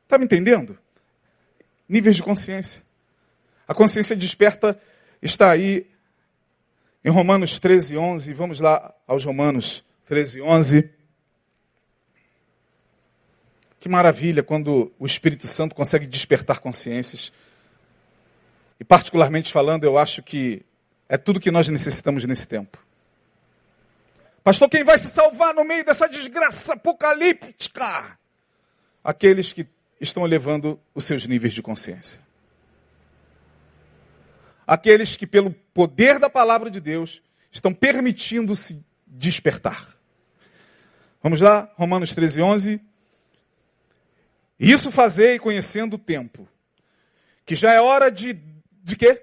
[0.05, 0.77] Está me entendendo?
[1.87, 2.81] Níveis de consciência.
[3.67, 4.79] A consciência desperta
[5.21, 5.87] está aí
[7.03, 8.33] em Romanos 13, 11.
[8.33, 10.91] Vamos lá aos Romanos 13, 11.
[13.79, 17.31] Que maravilha quando o Espírito Santo consegue despertar consciências.
[18.79, 20.65] E particularmente falando, eu acho que
[21.09, 22.77] é tudo que nós necessitamos nesse tempo.
[24.43, 28.17] Pastor, quem vai se salvar no meio dessa desgraça apocalíptica?
[29.03, 29.65] Aqueles que
[30.03, 32.19] estão elevando os seus níveis de consciência.
[34.67, 39.87] Aqueles que, pelo poder da palavra de Deus, estão permitindo-se despertar.
[41.21, 42.81] Vamos lá, Romanos 13, 11.
[44.59, 46.47] Isso fazei conhecendo o tempo,
[47.45, 48.33] que já é hora de,
[48.83, 49.21] de quê?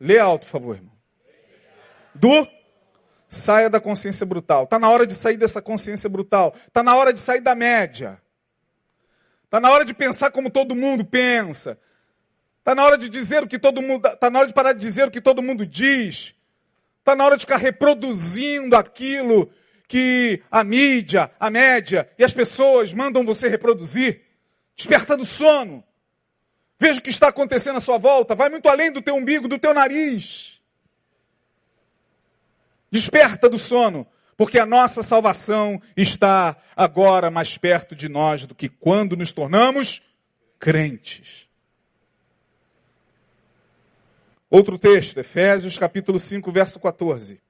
[0.00, 0.92] Lê alto, por favor, irmão.
[2.14, 2.46] Do
[3.28, 4.64] saia da consciência brutal.
[4.64, 6.54] Está na hora de sair dessa consciência brutal.
[6.66, 8.21] Está na hora de sair da média.
[9.52, 11.78] Está na hora de pensar como todo mundo pensa.
[12.60, 14.08] Está na hora de dizer o que todo mundo.
[14.08, 16.34] Está na hora de parar de dizer o que todo mundo diz.
[17.00, 19.52] Está na hora de ficar reproduzindo aquilo
[19.86, 24.22] que a mídia, a média e as pessoas mandam você reproduzir.
[24.74, 25.84] Desperta do sono.
[26.78, 28.34] Veja o que está acontecendo à sua volta.
[28.34, 30.62] Vai muito além do teu umbigo, do teu nariz.
[32.90, 34.06] Desperta do sono,
[34.42, 40.02] porque a nossa salvação está agora mais perto de nós do que quando nos tornamos
[40.58, 41.48] crentes.
[44.50, 47.40] Outro texto, Efésios capítulo 5, verso 14.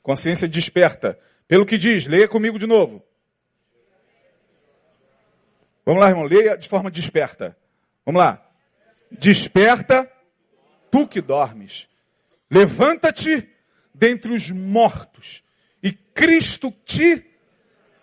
[0.00, 1.18] Consciência desperta.
[1.48, 3.04] Pelo que diz, leia comigo de novo.
[5.84, 7.58] Vamos lá, irmão, leia de forma desperta.
[8.04, 8.48] Vamos lá.
[9.10, 10.08] Desperta,
[10.88, 11.88] tu que dormes.
[12.48, 13.52] Levanta-te
[13.92, 15.42] dentre os mortos,
[15.86, 17.24] e Cristo te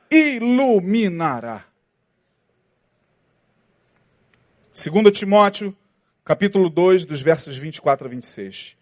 [0.10, 1.66] iluminará.
[4.74, 5.76] 2 Timóteo,
[6.24, 8.78] capítulo 2, dos versos 24 a 26.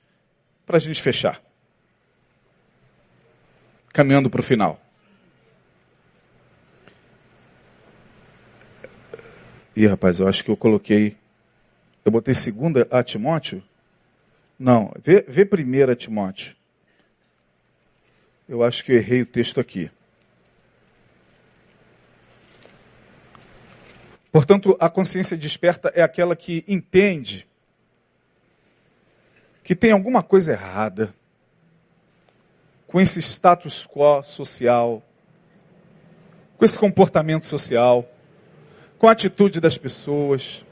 [0.67, 1.41] Para a gente fechar.
[3.91, 4.79] Caminhando para o final.
[9.75, 11.17] Ih, rapaz, eu acho que eu coloquei.
[12.05, 13.63] Eu botei segunda a Timóteo?
[14.59, 16.60] Não, vê, vê primeira Timóteo.
[18.51, 19.89] Eu acho que eu errei o texto aqui.
[24.29, 27.47] Portanto, a consciência desperta é aquela que entende
[29.63, 31.15] que tem alguma coisa errada
[32.87, 35.01] com esse status quo social,
[36.57, 38.05] com esse comportamento social,
[38.97, 40.65] com a atitude das pessoas.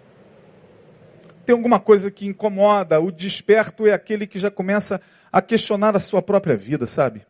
[1.46, 3.00] Tem alguma coisa que incomoda.
[3.00, 5.02] O desperto é aquele que já começa
[5.32, 7.26] a questionar a sua própria vida, sabe?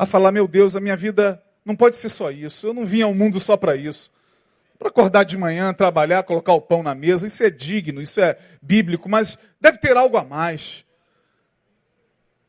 [0.00, 2.66] A falar: meu Deus, a minha vida não pode ser só isso.
[2.66, 4.10] Eu não vim ao mundo só para isso.
[4.78, 8.38] Para acordar de manhã, trabalhar, colocar o pão na mesa, isso é digno, isso é
[8.62, 10.86] bíblico, mas deve ter algo a mais.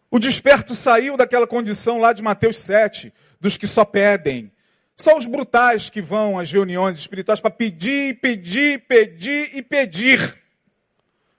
[0.09, 4.49] O desperto saiu daquela condição lá de Mateus 7, dos que só pedem.
[4.95, 10.41] Só os brutais que vão às reuniões espirituais para pedir, pedir, pedir e pedir.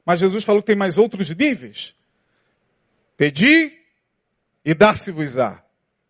[0.04, 1.94] Mas Jesus falou que tem mais outros níveis.
[3.16, 3.80] Pedir
[4.62, 5.62] e dar-se-vos-á.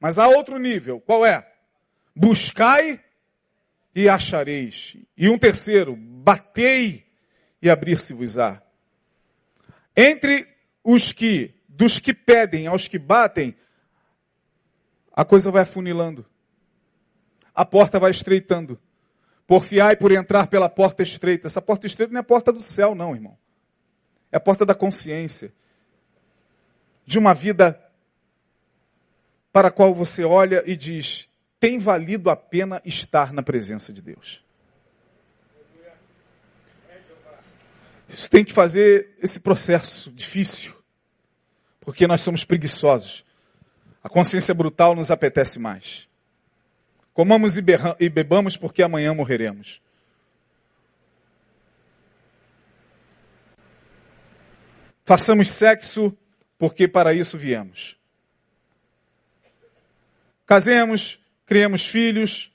[0.02, 1.48] Mas há outro nível, qual é?
[2.12, 3.00] Buscai
[3.94, 4.96] e achareis.
[5.16, 7.06] E um terceiro, batei
[7.62, 8.60] e abrir-se-vos-á.
[9.96, 10.48] Entre
[10.82, 13.54] os que, dos que pedem aos que batem,
[15.12, 16.26] a coisa vai afunilando.
[17.54, 18.80] A porta vai estreitando.
[19.46, 21.46] Porfiai por entrar pela porta estreita.
[21.46, 23.38] Essa porta estreita não é a porta do céu, não, irmão.
[24.32, 25.52] É a porta da consciência.
[27.06, 27.80] De uma vida
[29.52, 31.28] para a qual você olha e diz:
[31.60, 34.42] tem valido a pena estar na presença de Deus?
[38.08, 40.74] Isso tem que fazer esse processo difícil,
[41.80, 43.24] porque nós somos preguiçosos.
[44.04, 46.08] A consciência brutal nos apetece mais.
[47.14, 49.80] Comamos e bebamos porque amanhã morreremos.
[55.04, 56.16] Façamos sexo
[56.58, 58.01] porque para isso viemos.
[60.52, 62.52] Casemos, criemos filhos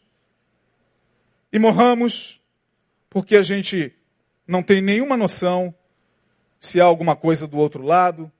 [1.51, 2.39] e morramos
[3.09, 3.91] porque a gente
[4.47, 5.73] não tem nenhuma noção
[6.59, 8.31] se há alguma coisa do outro lado,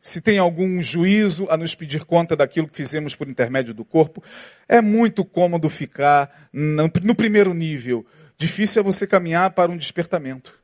[0.00, 4.20] se tem algum juízo a nos pedir conta daquilo que fizemos por intermédio do corpo.
[4.68, 8.04] É muito cômodo ficar no primeiro nível.
[8.36, 10.58] Difícil é você caminhar para um despertamento.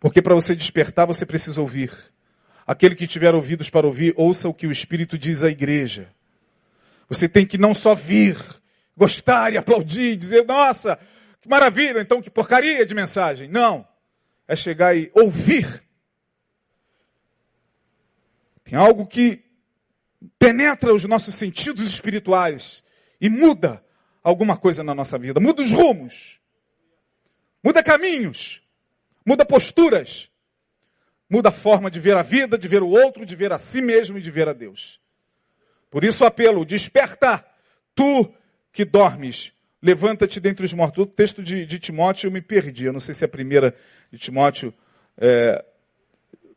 [0.00, 1.92] Porque para você despertar, você precisa ouvir.
[2.66, 6.12] Aquele que tiver ouvidos para ouvir, ouça o que o Espírito diz à igreja.
[7.08, 8.36] Você tem que não só vir,
[8.96, 10.98] gostar e aplaudir, dizer, nossa,
[11.40, 13.48] que maravilha, então que porcaria de mensagem.
[13.48, 13.86] Não.
[14.48, 15.82] É chegar e ouvir.
[18.64, 19.44] Tem algo que
[20.38, 22.82] penetra os nossos sentidos espirituais
[23.20, 23.84] e muda
[24.22, 25.38] alguma coisa na nossa vida.
[25.38, 26.40] Muda os rumos.
[27.62, 28.60] Muda caminhos.
[29.24, 30.30] Muda posturas.
[31.28, 33.80] Muda a forma de ver a vida, de ver o outro, de ver a si
[33.80, 35.00] mesmo e de ver a Deus.
[35.90, 37.44] Por isso o apelo, desperta,
[37.94, 38.32] tu
[38.72, 39.52] que dormes,
[39.82, 41.02] levanta-te dentre os mortos.
[41.02, 43.74] O texto de, de, Timóteo eu me perdi, eu não sei se é a primeira
[44.10, 44.72] de Timóteo,
[45.18, 45.64] é,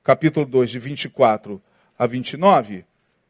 [0.03, 1.61] capítulo 2, de 24
[1.97, 2.85] a 29.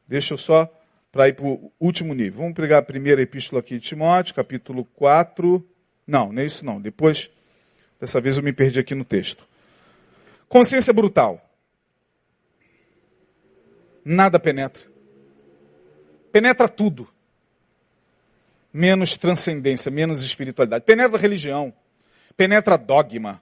[0.07, 0.67] Deixa eu só
[1.11, 2.41] para ir para o último nível.
[2.41, 5.65] Vamos pegar a primeira epístola aqui de Timóteo, capítulo 4.
[6.05, 6.81] Não, não é isso não.
[6.81, 7.29] Depois,
[7.99, 9.47] dessa vez eu me perdi aqui no texto.
[10.49, 11.39] Consciência brutal.
[14.03, 14.83] Nada penetra.
[16.31, 17.07] Penetra tudo.
[18.73, 20.83] Menos transcendência, menos espiritualidade.
[20.83, 21.71] Penetra religião.
[22.35, 23.41] Penetra dogma.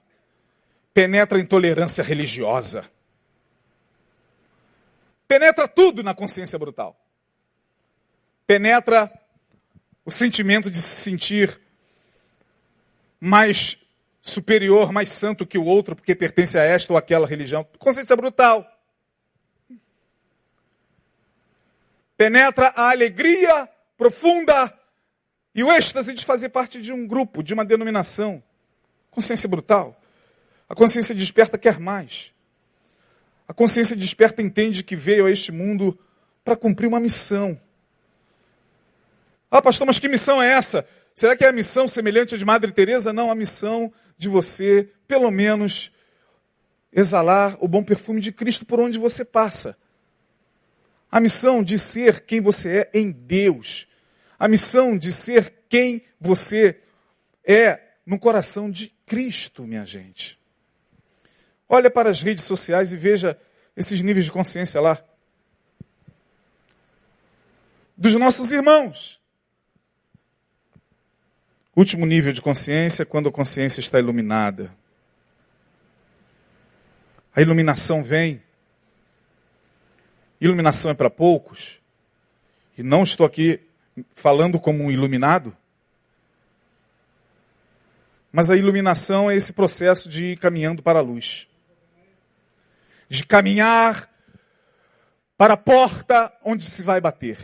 [0.92, 2.84] Penetra intolerância religiosa.
[5.26, 6.94] Penetra tudo na consciência brutal.
[8.46, 9.10] Penetra
[10.04, 11.58] o sentimento de se sentir
[13.20, 13.78] mais
[14.28, 17.66] superior, mais santo que o outro, porque pertence a esta ou aquela religião.
[17.78, 18.66] Consciência brutal.
[22.16, 24.72] Penetra a alegria profunda
[25.54, 28.42] e o êxtase de fazer parte de um grupo, de uma denominação.
[29.10, 30.00] Consciência brutal.
[30.68, 32.32] A consciência desperta quer mais.
[33.48, 35.98] A consciência desperta entende que veio a este mundo
[36.44, 37.58] para cumprir uma missão.
[39.50, 40.86] Ah, pastor, mas que missão é essa?
[41.18, 43.12] Será que é a missão semelhante à de Madre Teresa?
[43.12, 45.90] Não, a missão de você, pelo menos,
[46.92, 49.76] exalar o bom perfume de Cristo por onde você passa.
[51.10, 53.88] A missão de ser quem você é em Deus.
[54.38, 56.78] A missão de ser quem você
[57.44, 60.38] é no coração de Cristo, minha gente.
[61.68, 63.36] Olha para as redes sociais e veja
[63.76, 65.02] esses níveis de consciência lá.
[67.96, 69.18] Dos nossos irmãos.
[71.78, 74.74] Último nível de consciência, quando a consciência está iluminada.
[77.32, 78.42] A iluminação vem.
[80.40, 81.78] Iluminação é para poucos.
[82.76, 83.60] E não estou aqui
[84.12, 85.56] falando como um iluminado.
[88.32, 91.46] Mas a iluminação é esse processo de ir caminhando para a luz.
[93.08, 94.10] De caminhar
[95.36, 97.38] para a porta onde se vai bater.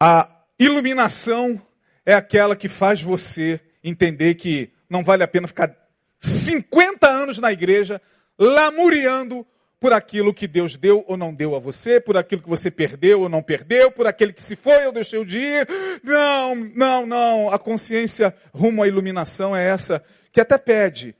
[0.00, 0.26] A
[0.58, 1.65] iluminação
[2.06, 5.76] é aquela que faz você entender que não vale a pena ficar
[6.20, 8.00] 50 anos na igreja
[8.38, 9.44] lamuriando
[9.80, 13.22] por aquilo que Deus deu ou não deu a você, por aquilo que você perdeu
[13.22, 15.68] ou não perdeu, por aquele que se foi ou deixou de ir.
[16.02, 17.50] Não, não, não.
[17.50, 20.02] A consciência rumo à iluminação é essa
[20.32, 21.14] que até pede.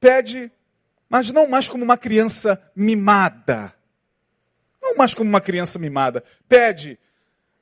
[0.00, 0.50] Pede,
[1.08, 3.74] mas não mais como uma criança mimada.
[4.80, 6.22] Não mais como uma criança mimada.
[6.48, 6.98] Pede,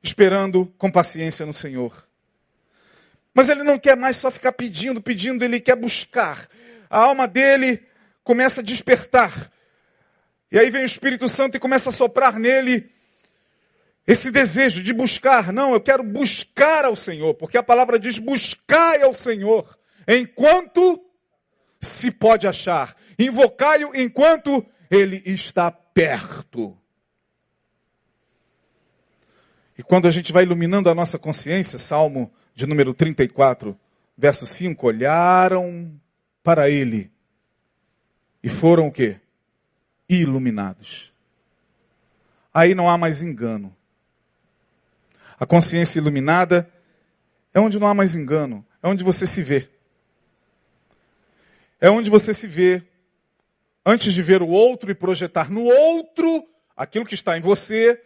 [0.03, 2.12] esperando com paciência no Senhor.
[3.35, 6.49] Mas ele não quer mais só ficar pedindo, pedindo, ele quer buscar.
[6.91, 7.83] A alma dele
[8.22, 9.51] começa a despertar.
[10.51, 12.91] E aí vem o Espírito Santo e começa a soprar nele
[14.07, 15.53] esse desejo de buscar.
[15.53, 21.03] Não, eu quero buscar ao Senhor, porque a palavra diz: buscai ao Senhor enquanto
[21.80, 22.95] se pode achar.
[23.18, 26.76] Invocai-o enquanto ele está perto.
[29.78, 33.79] E quando a gente vai iluminando a nossa consciência, Salmo de número 34,
[34.17, 35.93] verso 5, olharam
[36.43, 37.11] para ele
[38.43, 39.21] e foram o quê?
[40.09, 41.13] Iluminados.
[42.53, 43.75] Aí não há mais engano.
[45.39, 46.71] A consciência iluminada
[47.55, 49.69] é onde não há mais engano, é onde você se vê.
[51.81, 52.83] É onde você se vê
[53.85, 56.47] antes de ver o outro e projetar no outro
[56.77, 58.01] aquilo que está em você,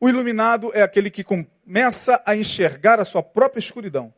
[0.00, 1.24] o iluminado é aquele que
[1.66, 4.14] começa a enxergar a sua própria escuridão.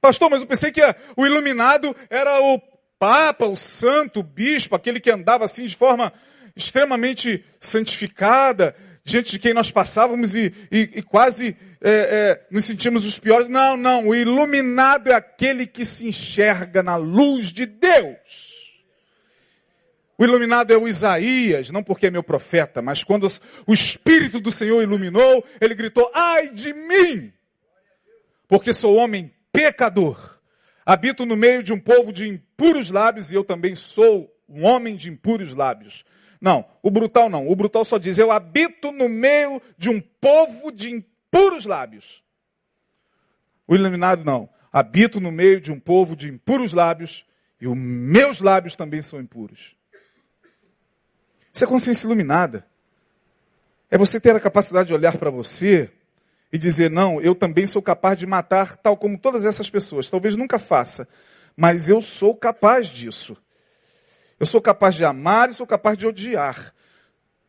[0.00, 0.80] Pastor, mas eu pensei que
[1.16, 2.60] o iluminado era o
[2.96, 6.12] Papa, o santo, o bispo, aquele que andava assim de forma
[6.54, 8.74] extremamente santificada,
[9.04, 13.48] diante de quem nós passávamos e, e, e quase é, é, nos sentimos os piores.
[13.48, 18.57] Não, não, o iluminado é aquele que se enxerga na luz de Deus.
[20.18, 23.28] O iluminado é o Isaías, não porque é meu profeta, mas quando
[23.64, 27.32] o Espírito do Senhor iluminou, ele gritou: Ai de mim!
[28.48, 30.40] Porque sou homem pecador.
[30.84, 34.96] Habito no meio de um povo de impuros lábios e eu também sou um homem
[34.96, 36.04] de impuros lábios.
[36.40, 37.48] Não, o brutal não.
[37.48, 42.24] O brutal só diz: Eu habito no meio de um povo de impuros lábios.
[43.68, 44.48] O iluminado não.
[44.72, 47.24] Habito no meio de um povo de impuros lábios
[47.60, 49.77] e os meus lábios também são impuros.
[51.58, 52.64] Isso é consciência iluminada.
[53.90, 55.90] É você ter a capacidade de olhar para você
[56.52, 60.08] e dizer: não, eu também sou capaz de matar, tal como todas essas pessoas.
[60.08, 61.08] Talvez nunca faça,
[61.56, 63.36] mas eu sou capaz disso.
[64.38, 66.72] Eu sou capaz de amar e sou capaz de odiar.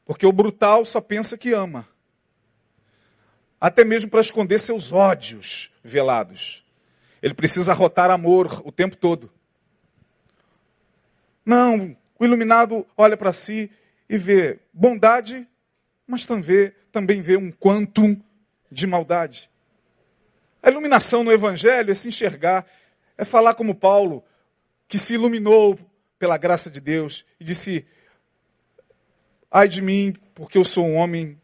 [0.05, 1.87] Porque o brutal só pensa que ama.
[3.61, 6.65] Até mesmo para esconder seus ódios velados.
[7.21, 9.31] Ele precisa rotar amor o tempo todo.
[11.45, 13.69] Não, o iluminado olha para si
[14.09, 15.47] e vê bondade,
[16.07, 18.19] mas também, vê um quantum
[18.71, 19.49] de maldade.
[20.63, 22.65] A iluminação no Evangelho é se enxergar,
[23.17, 24.23] é falar como Paulo,
[24.87, 25.79] que se iluminou
[26.17, 27.87] pela graça de Deus e disse:
[29.51, 31.39] Ai de mim, porque eu sou um homem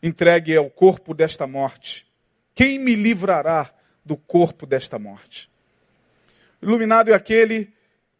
[0.00, 2.06] entregue ao corpo desta morte.
[2.54, 3.72] Quem me livrará
[4.04, 5.50] do corpo desta morte?
[6.62, 7.72] Iluminado é aquele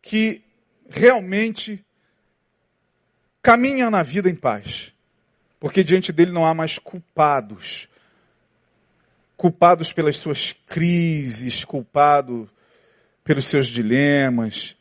[0.02, 0.44] que
[0.88, 1.84] realmente
[3.42, 4.92] caminha na vida em paz,
[5.60, 7.88] porque diante dele não há mais culpados,
[9.36, 12.48] culpados pelas suas crises, culpado
[13.24, 14.76] pelos seus dilemas.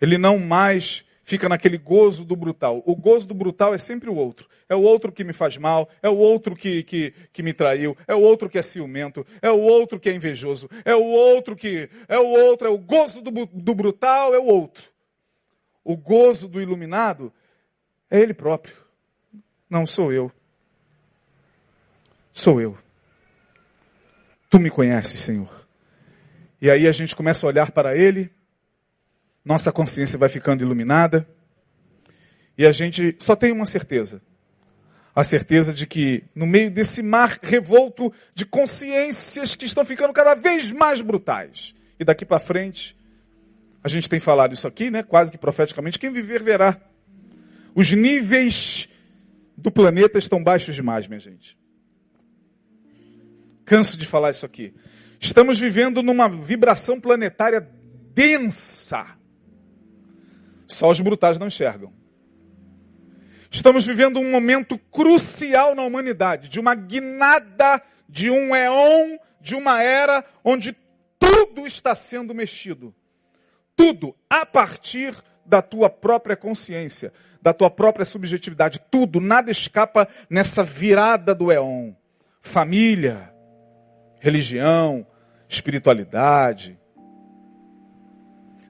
[0.00, 2.82] Ele não mais fica naquele gozo do brutal.
[2.86, 4.48] O gozo do brutal é sempre o outro.
[4.68, 7.96] É o outro que me faz mal, é o outro que, que, que me traiu,
[8.06, 11.56] é o outro que é ciumento, é o outro que é invejoso, é o outro
[11.56, 11.88] que.
[12.06, 14.84] É o outro, é o gozo do, do brutal, é o outro.
[15.82, 17.32] O gozo do iluminado
[18.10, 18.76] é ele próprio.
[19.68, 20.32] Não sou eu.
[22.32, 22.78] Sou eu.
[24.48, 25.66] Tu me conheces, Senhor.
[26.60, 28.30] E aí a gente começa a olhar para Ele,
[29.44, 31.28] nossa consciência vai ficando iluminada,
[32.56, 34.20] e a gente só tem uma certeza:
[35.14, 40.34] a certeza de que no meio desse mar revolto de consciências que estão ficando cada
[40.34, 42.96] vez mais brutais, e daqui para frente,
[43.82, 46.76] a gente tem falado isso aqui, né, quase que profeticamente: quem viver verá.
[47.74, 48.88] Os níveis
[49.56, 51.58] do planeta estão baixos demais, minha gente.
[53.64, 54.74] Canso de falar isso aqui.
[55.20, 57.60] Estamos vivendo numa vibração planetária
[58.14, 59.18] densa.
[60.66, 61.92] Só os brutais não enxergam.
[63.50, 69.82] Estamos vivendo um momento crucial na humanidade, de uma guinada, de um éon, de uma
[69.82, 70.76] era onde
[71.18, 72.94] tudo está sendo mexido.
[73.74, 75.14] Tudo a partir
[75.46, 78.80] da tua própria consciência, da tua própria subjetividade.
[78.90, 81.92] Tudo, nada escapa nessa virada do éon.
[82.40, 83.32] Família,
[84.20, 85.06] religião,
[85.48, 86.78] espiritualidade.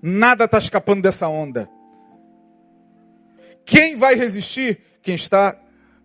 [0.00, 1.68] Nada está escapando dessa onda.
[3.64, 4.80] Quem vai resistir?
[5.02, 5.56] Quem está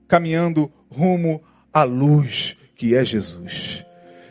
[0.07, 3.85] caminhando rumo à luz, que é Jesus.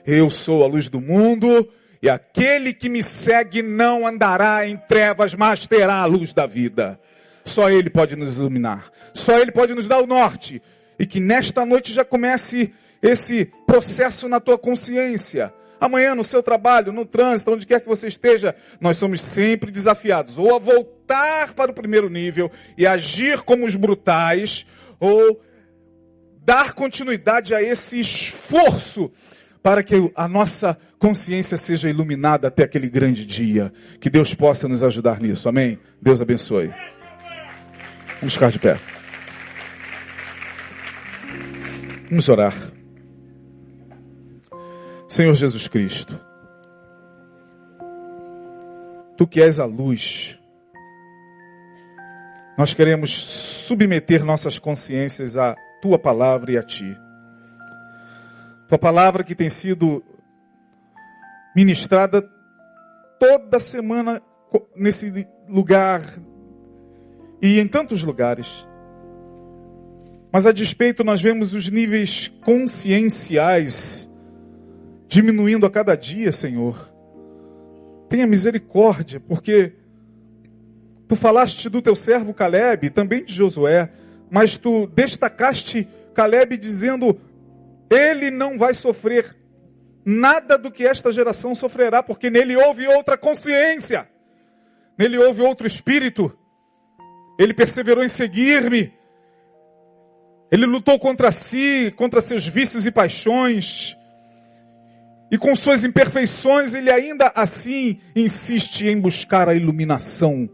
[0.06, 1.68] Eu sou a luz do mundo,
[2.02, 7.00] e aquele que me segue não andará em trevas, mas terá a luz da vida.
[7.44, 8.90] Só Ele pode nos iluminar.
[9.14, 10.62] Só Ele pode nos dar o norte.
[10.98, 12.72] E que nesta noite já comece
[13.02, 15.52] esse processo na tua consciência.
[15.80, 20.38] Amanhã no seu trabalho, no trânsito, onde quer que você esteja, nós somos sempre desafiados
[20.38, 24.64] ou a voltar para o primeiro nível e agir como os brutais,
[25.00, 25.42] ou
[26.44, 29.10] dar continuidade a esse esforço
[29.60, 33.72] para que a nossa consciência seja iluminada até aquele grande dia.
[34.00, 35.48] Que Deus possa nos ajudar nisso.
[35.48, 35.80] Amém?
[36.00, 36.72] Deus abençoe.
[38.22, 38.78] Vamos ficar de pé.
[42.08, 42.54] Vamos orar.
[45.08, 46.20] Senhor Jesus Cristo,
[49.16, 50.38] Tu que és a luz,
[52.56, 56.96] nós queremos submeter nossas consciências à Tua palavra e a Ti.
[58.68, 60.00] Tua palavra que tem sido
[61.56, 62.22] ministrada
[63.18, 64.22] toda semana
[64.76, 66.02] nesse lugar
[67.42, 68.66] e em tantos lugares.
[70.32, 74.08] Mas a despeito, nós vemos os níveis conscienciais
[75.08, 76.90] diminuindo a cada dia, Senhor.
[78.08, 79.74] Tenha misericórdia, porque
[81.06, 83.92] tu falaste do teu servo Caleb, também de Josué,
[84.30, 87.20] mas tu destacaste Caleb dizendo:
[87.90, 89.36] ele não vai sofrer
[90.04, 94.08] nada do que esta geração sofrerá, porque nele houve outra consciência,
[94.96, 96.34] nele houve outro espírito.
[97.38, 98.92] Ele perseverou em seguir-me.
[100.50, 103.96] Ele lutou contra si, contra seus vícios e paixões.
[105.30, 110.48] E com suas imperfeições, ele ainda assim insiste em buscar a iluminação.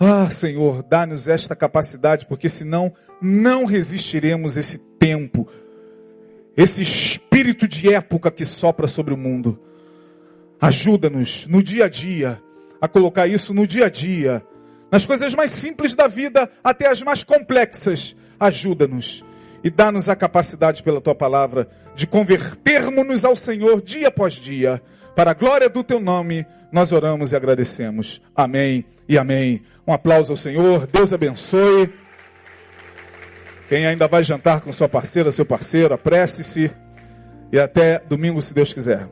[0.00, 2.92] Ah, Senhor, dá-nos esta capacidade, porque senão
[3.22, 5.48] não resistiremos esse tempo,
[6.56, 9.58] esse espírito de época que sopra sobre o mundo.
[10.60, 12.42] Ajuda-nos no dia a dia
[12.80, 14.42] a colocar isso no dia a dia,
[14.96, 18.16] nas coisas mais simples da vida até as mais complexas.
[18.40, 19.22] Ajuda-nos
[19.62, 24.80] e dá-nos a capacidade pela tua palavra de convertermos-nos ao Senhor dia após dia.
[25.14, 28.22] Para a glória do teu nome, nós oramos e agradecemos.
[28.34, 29.62] Amém e amém.
[29.86, 30.86] Um aplauso ao Senhor.
[30.86, 31.92] Deus abençoe.
[33.68, 36.70] Quem ainda vai jantar com sua parceira, seu parceiro, apresse-se.
[37.52, 39.06] E até domingo, se Deus quiser.